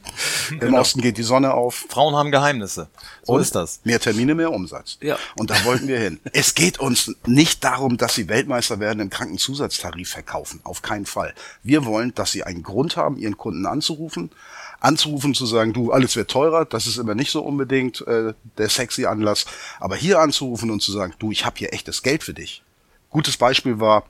im 0.50 0.60
genau. 0.60 0.79
Osten 0.79 1.01
geht 1.01 1.17
die 1.17 1.24
Sonne 1.24 1.53
auf. 1.53 1.86
Frauen 1.89 2.15
haben 2.15 2.31
Geheimnisse. 2.31 2.88
So 3.24 3.34
Und 3.34 3.41
ist 3.41 3.53
das. 3.53 3.81
Mehr 3.84 4.00
Termine, 4.00 4.34
mehr 4.34 4.51
Umsatz. 4.51 4.98
Ja. 5.01 5.17
Und 5.38 5.50
da 5.50 5.65
wollten 5.65 5.89
wir 5.89 6.00
hin. 6.00 6.22
Es 6.31 6.55
geht 6.55 6.79
uns 6.79 7.13
nicht 7.27 7.65
darum, 7.65 7.98
dass 7.98 8.15
sie 8.15 8.29
Weltmeister 8.29 8.79
werden 8.79 9.01
im 9.01 9.10
Krankenzusatztarif 9.10 10.10
verkaufen. 10.10 10.62
Auf 10.63 10.81
keinen 10.81 11.05
Fall. 11.05 11.34
Wir 11.63 11.84
wollen, 11.84 12.15
dass 12.15 12.31
sie 12.31 12.43
einen 12.43 12.63
Grund 12.63 12.96
haben, 12.96 13.17
ihren 13.17 13.38
Kunden 13.38 13.65
anzurufen, 13.65 14.31
anzurufen, 14.79 15.34
zu 15.34 15.46
sagen, 15.46 15.74
du, 15.74 15.91
alles 15.91 16.15
wird 16.15 16.31
teurer, 16.31 16.63
das 16.63 16.88
ist 16.88 16.98
immer 16.98 17.13
nicht 17.13 17.31
so 17.31 17.41
unbedingt 17.41 18.08
äh, 18.08 18.34
der 18.58 18.70
sexy 18.70 19.05
Anlass, 19.05 19.46
aber 19.81 19.98
hier 19.98 20.20
anzurufen 20.20 20.72
und 20.72 20.81
zu 20.81 20.93
sagen, 20.93 21.13
du, 21.20 21.31
ich 21.31 21.46
habe 21.46 21.58
hier 21.60 21.74
echtes 21.74 22.03
Geld 22.03 22.24
für 22.24 22.34
dich. 22.34 22.63
Gutes 23.10 23.36
Beispiel 23.36 23.81
war, 23.81 24.05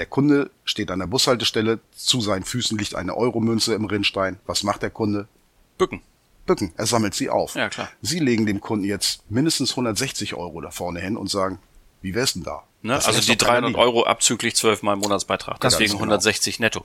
der 0.00 0.06
Kunde 0.06 0.50
steht 0.64 0.90
an 0.90 0.98
der 0.98 1.06
Bushaltestelle, 1.06 1.78
zu 1.94 2.22
seinen 2.22 2.42
Füßen 2.42 2.78
liegt 2.78 2.94
eine 2.94 3.14
Euromünze 3.18 3.74
im 3.74 3.84
Rinnstein. 3.84 4.40
Was 4.46 4.62
macht 4.62 4.80
der 4.80 4.88
Kunde? 4.88 5.28
Bücken. 5.76 6.00
Bücken. 6.46 6.72
Er 6.78 6.86
sammelt 6.86 7.14
sie 7.14 7.28
auf. 7.28 7.54
Ja, 7.54 7.68
klar. 7.68 7.90
Sie 8.00 8.18
legen 8.18 8.46
dem 8.46 8.62
Kunden 8.62 8.86
jetzt 8.86 9.30
mindestens 9.30 9.72
160 9.72 10.32
Euro 10.36 10.62
da 10.62 10.70
vorne 10.70 11.00
hin 11.00 11.18
und 11.18 11.28
sagen, 11.28 11.58
wie 12.00 12.14
wär's 12.14 12.32
denn 12.32 12.44
da? 12.44 12.62
Ne? 12.80 12.94
Also 12.94 13.20
die 13.20 13.36
300 13.36 13.74
Euro 13.74 14.04
abzüglich 14.04 14.56
12 14.56 14.82
Mal 14.82 14.96
Monatsbeitrag. 14.96 15.60
Deswegen 15.60 15.90
genau. 15.90 16.04
160 16.04 16.60
netto. 16.60 16.82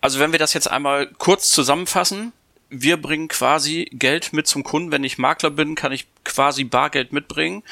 Also 0.00 0.18
wenn 0.18 0.32
wir 0.32 0.40
das 0.40 0.52
jetzt 0.52 0.68
einmal 0.68 1.06
kurz 1.18 1.50
zusammenfassen, 1.50 2.32
wir 2.68 3.00
bringen 3.00 3.28
quasi 3.28 3.88
Geld 3.92 4.32
mit 4.32 4.48
zum 4.48 4.64
Kunden. 4.64 4.90
Wenn 4.90 5.04
ich 5.04 5.18
Makler 5.18 5.50
bin, 5.50 5.76
kann 5.76 5.92
ich 5.92 6.08
quasi 6.24 6.64
Bargeld 6.64 7.12
mitbringen 7.12 7.62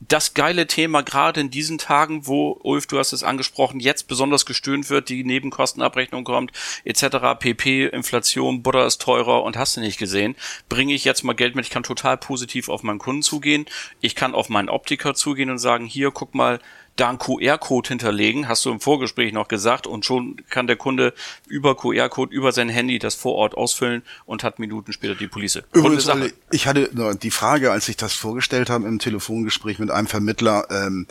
das 0.00 0.34
geile 0.34 0.66
Thema 0.66 1.02
gerade 1.02 1.40
in 1.40 1.50
diesen 1.50 1.78
Tagen, 1.78 2.26
wo, 2.26 2.58
Ulf, 2.62 2.86
du 2.86 2.98
hast 2.98 3.12
es 3.12 3.22
angesprochen, 3.22 3.80
jetzt 3.80 4.08
besonders 4.08 4.44
gestöhnt 4.44 4.90
wird, 4.90 5.08
die 5.08 5.24
Nebenkostenabrechnung 5.24 6.24
kommt, 6.24 6.52
etc., 6.84 7.38
PP, 7.38 7.86
Inflation, 7.86 8.62
Butter 8.62 8.86
ist 8.86 9.00
teurer 9.00 9.42
und 9.42 9.56
hast 9.56 9.76
du 9.76 9.80
nicht 9.80 9.98
gesehen, 9.98 10.36
bringe 10.68 10.92
ich 10.92 11.04
jetzt 11.04 11.22
mal 11.22 11.34
Geld 11.34 11.54
mit, 11.54 11.64
ich 11.64 11.70
kann 11.70 11.82
total 11.82 12.18
positiv 12.18 12.68
auf 12.68 12.82
meinen 12.82 12.98
Kunden 12.98 13.22
zugehen, 13.22 13.66
ich 14.00 14.14
kann 14.14 14.34
auf 14.34 14.48
meinen 14.50 14.68
Optiker 14.68 15.14
zugehen 15.14 15.50
und 15.50 15.58
sagen, 15.58 15.86
hier, 15.86 16.10
guck 16.10 16.34
mal, 16.34 16.60
da 16.96 17.10
einen 17.10 17.18
QR-Code 17.18 17.88
hinterlegen, 17.88 18.48
hast 18.48 18.64
du 18.64 18.70
im 18.70 18.80
Vorgespräch 18.80 19.32
noch 19.32 19.48
gesagt, 19.48 19.86
und 19.86 20.04
schon 20.04 20.36
kann 20.48 20.66
der 20.66 20.76
Kunde 20.76 21.12
über 21.46 21.76
QR-Code, 21.76 22.34
über 22.34 22.52
sein 22.52 22.68
Handy 22.68 22.98
das 22.98 23.14
vor 23.14 23.34
Ort 23.34 23.54
ausfüllen 23.54 24.02
und 24.24 24.42
hat 24.42 24.58
Minuten 24.58 24.92
später 24.92 25.14
die 25.14 25.28
Police. 25.28 25.62
Übrigens, 25.72 26.10
ich 26.50 26.66
hatte 26.66 26.90
die 27.20 27.30
Frage, 27.30 27.70
als 27.70 27.88
ich 27.88 27.96
das 27.96 28.14
vorgestellt 28.14 28.70
habe 28.70 28.88
im 28.88 28.98
Telefongespräch 28.98 29.78
mit 29.78 29.90
einem 29.90 30.06
Vermittler, 30.06 30.66
ähm, 30.70 31.06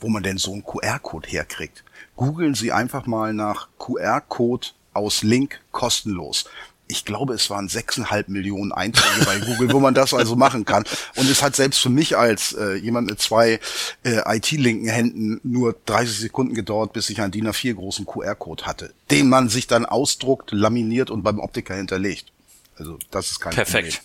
wo 0.00 0.08
man 0.08 0.22
denn 0.22 0.38
so 0.38 0.52
einen 0.52 0.64
QR-Code 0.64 1.28
herkriegt. 1.28 1.84
Googeln 2.16 2.54
Sie 2.54 2.72
einfach 2.72 3.06
mal 3.06 3.32
nach 3.32 3.68
QR-Code 3.78 4.68
aus 4.92 5.22
Link 5.22 5.60
kostenlos. 5.72 6.44
Ich 6.90 7.04
glaube, 7.04 7.34
es 7.34 7.48
waren 7.50 7.68
sechseinhalb 7.68 8.28
Millionen 8.28 8.72
Einträge 8.72 9.24
bei 9.24 9.38
Google, 9.38 9.72
wo 9.72 9.80
man 9.80 9.94
das 9.94 10.12
also 10.12 10.36
machen 10.36 10.64
kann. 10.64 10.84
Und 11.16 11.30
es 11.30 11.42
hat 11.42 11.56
selbst 11.56 11.80
für 11.80 11.88
mich 11.88 12.16
als 12.16 12.52
äh, 12.52 12.74
jemand 12.74 13.08
mit 13.08 13.20
zwei 13.20 13.60
äh, 14.04 14.36
IT-linken 14.36 14.88
Händen 14.88 15.40
nur 15.42 15.76
30 15.86 16.18
Sekunden 16.18 16.54
gedauert, 16.54 16.92
bis 16.92 17.08
ich 17.10 17.20
einen 17.20 17.32
DIN 17.32 17.48
A4 17.48 17.74
großen 17.74 18.06
QR-Code 18.06 18.66
hatte, 18.66 18.92
den 19.10 19.28
man 19.28 19.48
sich 19.48 19.66
dann 19.66 19.86
ausdruckt, 19.86 20.52
laminiert 20.52 21.10
und 21.10 21.22
beim 21.22 21.38
Optiker 21.38 21.74
hinterlegt. 21.74 22.32
Also 22.76 22.98
das 23.10 23.30
ist 23.30 23.40
kein 23.40 23.54
Perfekt. 23.54 24.02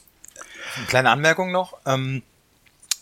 Eine 0.77 0.85
kleine 0.87 1.09
Anmerkung 1.09 1.51
noch. 1.51 1.77
Ähm, 1.85 2.21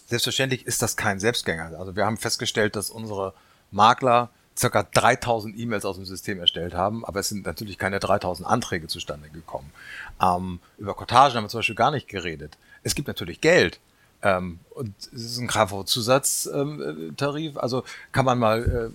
selbstverständlich 0.08 0.66
ist 0.66 0.82
das 0.82 0.96
kein 0.96 1.20
Selbstgänger. 1.20 1.78
Also 1.80 1.96
wir 1.96 2.06
haben 2.06 2.18
festgestellt, 2.18 2.76
dass 2.76 2.90
unsere 2.90 3.34
Makler 3.72 4.30
circa 4.58 4.84
3000 4.84 5.58
E-Mails 5.58 5.86
aus 5.86 5.96
dem 5.96 6.06
System 6.06 6.40
erstellt 6.40 6.74
haben, 6.74 7.06
aber 7.06 7.20
es 7.20 7.30
sind 7.30 7.46
natürlich 7.46 7.78
keine 7.78 8.00
3000 8.00 8.48
Anträge 8.48 8.88
zustande 8.88 9.30
gekommen. 9.30 9.72
Ähm, 10.22 10.60
über 10.78 10.94
Cottage 10.94 11.36
haben 11.36 11.46
wir 11.46 11.50
zum 11.50 11.60
Beispiel 11.60 11.76
gar 11.76 11.92
nicht 11.92 12.08
geredet. 12.08 12.58
Es 12.84 12.96
gibt 12.96 13.08
natürlich 13.08 13.42
Geld. 13.42 13.80
Ähm, 14.24 14.60
und 14.70 14.96
es 15.14 15.26
ist 15.26 15.38
ein 15.38 15.48
KV-Zusatztarif, 15.48 17.58
also 17.58 17.84
kann 18.14 18.24
man 18.24 18.40
mal 18.40 18.64
äh, 18.64 18.90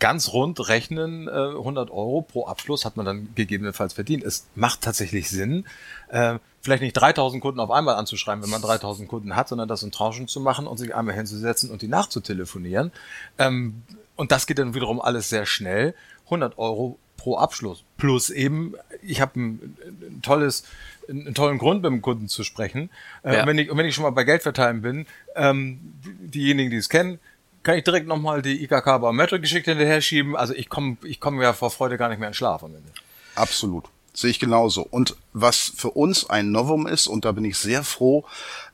ganz 0.00 0.32
rund 0.32 0.68
rechnen, 0.68 1.28
äh, 1.28 1.30
100 1.30 1.92
Euro 1.92 2.22
pro 2.22 2.46
Abschluss 2.46 2.84
hat 2.84 2.96
man 2.96 3.06
dann 3.06 3.28
gegebenenfalls 3.36 3.92
verdient. 3.92 4.24
Es 4.24 4.48
macht 4.56 4.80
tatsächlich 4.80 5.30
Sinn, 5.30 5.66
äh, 6.08 6.40
vielleicht 6.62 6.82
nicht 6.82 6.94
3000 6.94 7.40
Kunden 7.40 7.60
auf 7.60 7.70
einmal 7.70 7.94
anzuschreiben, 7.94 8.42
wenn 8.42 8.50
man 8.50 8.60
3000 8.60 9.08
Kunden 9.08 9.36
hat, 9.36 9.48
sondern 9.48 9.68
das 9.68 9.84
in 9.84 9.92
Tranchen 9.92 10.26
zu 10.26 10.40
machen 10.40 10.66
und 10.66 10.78
sich 10.78 10.96
einmal 10.96 11.14
hinzusetzen 11.14 11.70
und 11.70 11.82
die 11.82 11.88
nachzutelefonieren. 11.88 12.90
Ähm, 13.38 13.84
und 14.16 14.32
das 14.32 14.46
geht 14.46 14.58
dann 14.58 14.74
wiederum 14.74 15.00
alles 15.00 15.28
sehr 15.28 15.46
schnell. 15.46 15.94
100 16.26 16.58
Euro 16.58 16.98
pro 17.16 17.36
Abschluss. 17.36 17.84
Plus 17.98 18.30
eben, 18.30 18.74
ich 19.02 19.20
habe 19.20 19.38
ein, 19.38 19.76
ein, 19.86 20.22
tolles, 20.22 20.64
einen 21.08 21.34
tollen 21.34 21.58
Grund, 21.58 21.82
mit 21.82 21.90
dem 21.90 22.02
Kunden 22.02 22.28
zu 22.28 22.42
sprechen. 22.42 22.90
Äh, 23.22 23.34
ja. 23.34 23.40
und, 23.40 23.46
wenn 23.48 23.58
ich, 23.58 23.70
und 23.70 23.78
wenn 23.78 23.86
ich 23.86 23.94
schon 23.94 24.02
mal 24.02 24.10
bei 24.10 24.24
Geldverteilen 24.24 24.82
bin, 24.82 25.06
ähm, 25.36 25.80
diejenigen, 26.04 26.70
die 26.70 26.78
es 26.78 26.88
kennen, 26.88 27.20
kann 27.62 27.76
ich 27.76 27.84
direkt 27.84 28.08
nochmal 28.08 28.42
die 28.42 28.64
IKK 28.64 28.98
Biometric-Geschichte 28.98 29.70
hinterher 29.70 30.00
schieben. 30.00 30.36
Also 30.36 30.52
ich 30.54 30.68
komme 30.68 30.96
ich 31.04 31.20
komm 31.20 31.40
ja 31.40 31.52
vor 31.52 31.70
Freude 31.70 31.96
gar 31.96 32.08
nicht 32.08 32.18
mehr 32.18 32.28
in 32.28 32.34
Schlaf 32.34 32.64
am 32.64 32.74
Ende. 32.74 32.90
Absolut. 33.36 33.84
Sehe 34.14 34.30
ich 34.30 34.38
genauso. 34.38 34.82
Und 34.82 35.16
was 35.32 35.72
für 35.74 35.90
uns 35.90 36.28
ein 36.28 36.50
Novum 36.50 36.86
ist, 36.86 37.06
und 37.06 37.24
da 37.24 37.32
bin 37.32 37.46
ich 37.46 37.56
sehr 37.56 37.82
froh, 37.82 38.24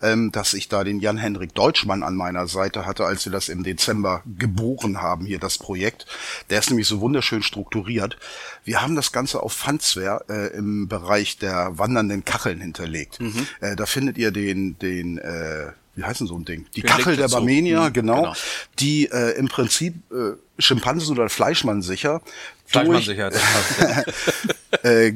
ähm, 0.02 0.32
dass 0.32 0.52
ich 0.52 0.68
da 0.68 0.82
den 0.82 0.98
Jan-Henrik 0.98 1.54
Deutschmann 1.54 2.02
an 2.02 2.16
meiner 2.16 2.48
Seite 2.48 2.86
hatte, 2.86 3.04
als 3.04 3.24
wir 3.24 3.30
das 3.30 3.48
im 3.48 3.62
Dezember 3.62 4.22
geboren 4.26 5.00
haben, 5.00 5.26
hier 5.26 5.38
das 5.38 5.56
Projekt. 5.58 6.06
Der 6.50 6.58
ist 6.58 6.70
nämlich 6.70 6.88
so 6.88 7.00
wunderschön 7.00 7.44
strukturiert. 7.44 8.16
Wir 8.64 8.82
haben 8.82 8.96
das 8.96 9.12
Ganze 9.12 9.40
auf 9.40 9.52
Fundsware 9.52 10.24
äh, 10.28 10.56
im 10.56 10.88
Bereich 10.88 11.38
der 11.38 11.78
wandernden 11.78 12.24
Kacheln 12.24 12.60
hinterlegt. 12.60 13.20
Mhm. 13.20 13.46
Äh, 13.60 13.76
da 13.76 13.86
findet 13.86 14.18
ihr 14.18 14.32
den, 14.32 14.76
den 14.80 15.18
äh, 15.18 15.70
wie 15.98 16.04
heißt 16.04 16.20
denn 16.20 16.28
so 16.28 16.36
ein 16.36 16.44
Ding? 16.44 16.66
Die 16.76 16.82
Wir 16.82 16.90
Kachel 16.90 17.16
der 17.16 17.28
Barmenia, 17.28 17.88
mhm, 17.88 17.92
genau, 17.92 18.22
genau, 18.22 18.34
die 18.78 19.06
äh, 19.06 19.36
im 19.36 19.48
Prinzip 19.48 19.94
äh, 20.12 20.36
Schimpansen 20.60 21.18
oder 21.18 21.28
Fleischmann 21.28 21.82
sicher. 21.82 22.22
Fleischmann 22.66 23.02
sicher. 23.02 23.32
äh, 24.84 25.14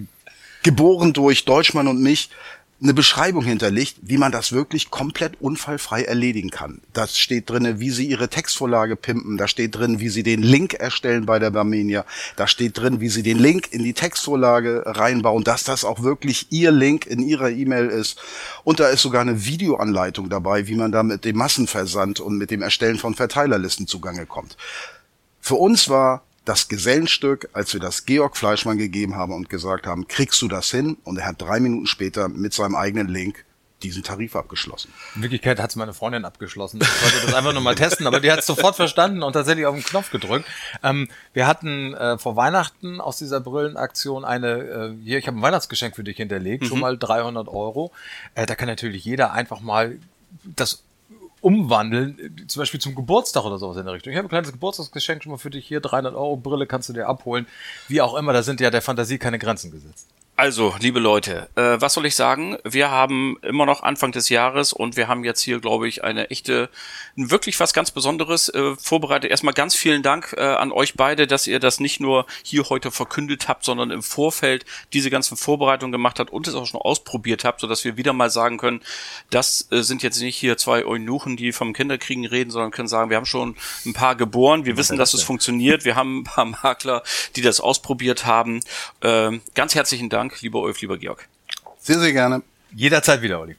geboren 0.65 1.13
durch 1.13 1.45
Deutschmann 1.45 1.87
und 1.87 2.03
mich, 2.03 2.31
eine 2.83 2.95
Beschreibung 2.95 3.45
hinterlegt, 3.45 3.97
wie 4.03 4.19
man 4.19 4.33
das 4.33 4.51
wirklich 4.51 4.91
komplett 4.91 5.41
unfallfrei 5.41 6.03
erledigen 6.03 6.51
kann. 6.51 6.81
Da 6.93 7.07
steht 7.07 7.49
drinne, 7.49 7.79
wie 7.79 7.91
sie 7.91 8.07
ihre 8.07 8.29
Textvorlage 8.29 8.97
pimpen, 8.97 9.37
da 9.37 9.47
steht 9.47 9.77
drin, 9.77 10.01
wie 10.01 10.09
sie 10.09 10.25
den 10.25 10.43
Link 10.43 10.75
erstellen 10.75 11.25
bei 11.25 11.39
der 11.39 11.51
Barmenia, 11.51 12.05
da 12.37 12.49
steht 12.49 12.79
drin, 12.79 13.01
wie 13.01 13.09
sie 13.09 13.23
den 13.23 13.39
Link 13.39 13.73
in 13.73 13.85
die 13.85 13.93
Textvorlage 13.93 14.83
reinbauen, 14.85 15.45
dass 15.45 15.63
das 15.63 15.85
auch 15.85 16.03
wirklich 16.03 16.49
ihr 16.51 16.73
Link 16.73 17.07
in 17.07 17.21
ihrer 17.21 17.51
E-Mail 17.51 17.87
ist. 17.87 18.21
Und 18.65 18.81
da 18.81 18.89
ist 18.89 19.03
sogar 19.03 19.21
eine 19.21 19.45
Videoanleitung 19.45 20.29
dabei, 20.29 20.67
wie 20.67 20.75
man 20.75 20.91
da 20.91 21.05
mit 21.05 21.25
dem 21.25 21.37
Massenversand 21.37 22.19
und 22.19 22.37
mit 22.37 22.51
dem 22.51 22.63
Erstellen 22.63 22.99
von 22.99 23.15
Verteilerlisten 23.15 23.87
zugange 23.87 24.27
kommt. 24.27 24.57
Für 25.41 25.55
uns 25.55 25.89
war 25.89 26.25
das 26.45 26.69
Gesellenstück, 26.69 27.49
als 27.53 27.73
wir 27.73 27.81
das 27.81 28.05
Georg 28.05 28.37
Fleischmann 28.37 28.79
gegeben 28.79 29.17
haben 29.17 29.33
und 29.33 29.49
gesagt 29.49 29.87
haben, 29.87 30.09
kriegst 30.09 30.43
du 30.43 30.49
das 30.49 30.71
hin? 30.71 30.97
Und 31.05 31.19
er 31.19 31.27
hat 31.27 31.41
drei 31.41 31.61
Minuten 31.61 31.87
später 31.87 32.29
mit 32.29 32.53
seinem 32.53 32.75
eigenen 32.75 33.09
Link 33.09 33.45
diesen 33.83 34.03
Tarif 34.03 34.37
abgeschlossen. 34.37 34.93
In 35.17 35.23
Wirklichkeit 35.23 35.59
hat 35.61 35.71
es 35.71 35.77
meine 35.77 35.93
Freundin 35.93 36.25
abgeschlossen. 36.25 36.81
Ich 36.81 37.03
wollte 37.03 37.27
das 37.27 37.35
einfach 37.35 37.53
nur 37.53 37.63
mal 37.63 37.75
testen, 37.75 38.07
aber 38.07 38.21
die 38.21 38.31
hat 38.31 38.39
es 38.39 38.47
sofort 38.47 38.77
verstanden 38.77 39.23
und 39.23 39.33
tatsächlich 39.33 39.67
auf 39.67 39.75
den 39.75 39.85
Knopf 39.85 40.11
gedrückt. 40.11 40.47
Ähm, 40.83 41.09
wir 41.33 41.47
hatten 41.47 41.95
äh, 41.95 42.19
vor 42.19 42.37
Weihnachten 42.37 43.01
aus 43.01 43.19
dieser 43.19 43.41
Brillenaktion 43.41 44.25
eine, 44.25 44.49
äh, 44.49 44.95
hier, 45.03 45.19
ich 45.19 45.27
habe 45.27 45.39
ein 45.39 45.43
Weihnachtsgeschenk 45.43 45.97
für 45.97 46.05
dich 46.05 46.17
hinterlegt, 46.17 46.65
mhm. 46.65 46.67
schon 46.69 46.81
mal 46.81 46.97
300 46.97 47.49
Euro. 47.49 47.93
Äh, 48.35 48.47
da 48.47 48.55
kann 48.55 48.69
natürlich 48.69 49.05
jeder 49.05 49.33
einfach 49.33 49.61
mal 49.61 49.99
das 50.45 50.83
umwandeln, 51.43 52.47
zum 52.47 52.61
Beispiel 52.61 52.81
zum 52.81 52.95
Geburtstag 52.95 53.45
oder 53.45 53.59
sowas 53.59 53.77
in 53.77 53.85
der 53.85 53.95
Richtung. 53.95 54.13
Ich 54.13 54.17
habe 54.17 54.27
ein 54.27 54.31
kleines 54.31 54.53
Geburtstagsgeschenk 54.53 55.23
schon 55.23 55.33
mal 55.33 55.39
für 55.39 55.51
dich 55.51 55.67
hier, 55.67 55.81
300 55.81 56.15
Euro 56.15 56.37
Brille 56.37 56.67
kannst 56.67 56.89
du 56.89 56.93
dir 56.93 57.09
abholen. 57.09 57.47
Wie 57.89 58.01
auch 58.01 58.15
immer, 58.15 58.33
da 58.33 58.43
sind 58.43 58.61
ja 58.61 58.71
der 58.71 58.83
Fantasie 58.83 59.19
keine 59.19 59.39
Grenzen 59.39 59.71
gesetzt. 59.71 60.09
Also, 60.43 60.75
liebe 60.81 60.99
Leute, 60.99 61.49
äh, 61.55 61.81
was 61.81 61.95
soll 61.95 62.05
ich 62.05 62.17
sagen? 62.17 62.59
Wir 62.65 62.91
haben 62.91 63.39
immer 63.43 63.65
noch 63.65 63.85
Anfang 63.85 64.11
des 64.11 64.29
Jahres 64.29 64.73
und 64.73 64.97
wir 64.97 65.07
haben 65.07 65.23
jetzt 65.23 65.41
hier, 65.41 65.61
glaube 65.61 65.87
ich, 65.87 66.03
eine 66.03 66.31
echte, 66.31 66.69
wirklich 67.15 67.61
was 67.61 67.73
ganz 67.73 67.93
Besonderes 67.93 68.49
äh, 68.49 68.75
vorbereitet. 68.75 69.31
Erstmal 69.31 69.55
ganz 69.55 69.77
vielen 69.77 70.03
Dank 70.03 70.35
äh, 70.37 70.41
an 70.41 70.73
euch 70.73 70.95
beide, 70.95 71.29
dass 71.29 71.47
ihr 71.47 71.61
das 71.61 71.79
nicht 71.79 72.01
nur 72.01 72.27
hier 72.43 72.69
heute 72.71 72.91
verkündet 72.91 73.47
habt, 73.47 73.65
sondern 73.65 73.93
im 73.93 74.03
Vorfeld 74.03 74.65
diese 74.93 75.11
ganzen 75.11 75.37
Vorbereitungen 75.37 75.93
gemacht 75.93 76.19
habt 76.19 76.33
und 76.33 76.49
es 76.49 76.57
auch 76.57 76.67
schon 76.67 76.81
ausprobiert 76.81 77.45
habt, 77.45 77.61
sodass 77.61 77.85
wir 77.85 77.97
wieder 77.97 78.13
mal 78.13 78.29
sagen 78.29 78.59
können, 78.59 78.81
das 79.31 79.69
äh, 79.71 79.83
sind 79.83 80.03
jetzt 80.03 80.21
nicht 80.21 80.37
hier 80.37 80.57
zwei 80.57 80.85
Eunuchen, 80.85 81.37
die 81.37 81.53
vom 81.53 81.73
Kinderkriegen 81.73 82.27
reden, 82.27 82.51
sondern 82.51 82.73
können 82.73 82.89
sagen, 82.89 83.11
wir 83.11 83.17
haben 83.17 83.27
schon 83.27 83.55
ein 83.87 83.93
paar 83.93 84.17
geboren, 84.17 84.65
wir 84.65 84.77
wissen, 84.77 84.99
dass 84.99 85.15
es 85.15 85.23
funktioniert, 85.23 85.85
wir 85.85 85.95
haben 85.95 86.23
ein 86.23 86.25
paar 86.25 86.47
Makler, 86.47 87.05
die 87.37 87.43
das 87.43 87.61
ausprobiert 87.61 88.27
haben. 88.27 88.59
Äh, 89.03 89.39
ganz 89.55 89.77
herzlichen 89.77 90.09
Dank 90.09 90.32
Dank, 90.33 90.41
lieber 90.41 90.61
Ulf, 90.61 90.81
lieber 90.81 90.97
Georg. 90.97 91.29
Sehr, 91.79 91.99
sehr 91.99 92.13
gerne. 92.13 92.43
Jederzeit 92.75 93.21
wieder, 93.21 93.41
Olli. 93.41 93.57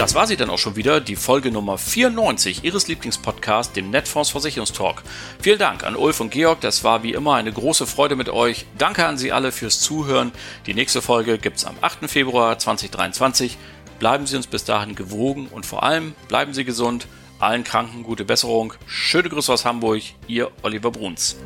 Das 0.00 0.16
war 0.16 0.26
sie 0.26 0.36
dann 0.36 0.50
auch 0.50 0.58
schon 0.58 0.74
wieder, 0.74 1.00
die 1.00 1.14
Folge 1.14 1.52
Nummer 1.52 1.78
94 1.78 2.64
Ihres 2.64 2.88
Lieblingspodcasts, 2.88 3.72
dem 3.72 3.90
Netfonds 3.90 4.30
Versicherungstalk. 4.30 5.04
Vielen 5.40 5.60
Dank 5.60 5.84
an 5.84 5.94
Ulf 5.94 6.18
und 6.18 6.32
Georg, 6.32 6.60
das 6.60 6.82
war 6.82 7.04
wie 7.04 7.12
immer 7.12 7.36
eine 7.36 7.52
große 7.52 7.86
Freude 7.86 8.16
mit 8.16 8.28
euch. 8.28 8.66
Danke 8.78 9.06
an 9.06 9.16
Sie 9.16 9.30
alle 9.30 9.52
fürs 9.52 9.78
Zuhören. 9.78 10.32
Die 10.66 10.74
nächste 10.74 11.02
Folge 11.02 11.38
gibt's 11.38 11.64
am 11.64 11.76
8. 11.80 12.10
Februar 12.10 12.58
2023. 12.58 13.56
Bleiben 14.00 14.26
Sie 14.26 14.34
uns 14.34 14.48
bis 14.48 14.64
dahin 14.64 14.96
gewogen 14.96 15.46
und 15.46 15.64
vor 15.64 15.84
allem 15.84 16.16
bleiben 16.26 16.52
Sie 16.52 16.64
gesund. 16.64 17.06
Allen 17.42 17.64
Kranken 17.64 18.04
gute 18.04 18.24
Besserung. 18.24 18.74
Schöne 18.86 19.28
Grüße 19.28 19.52
aus 19.52 19.64
Hamburg, 19.64 20.02
Ihr 20.28 20.52
Oliver 20.62 20.92
Bruns. 20.92 21.36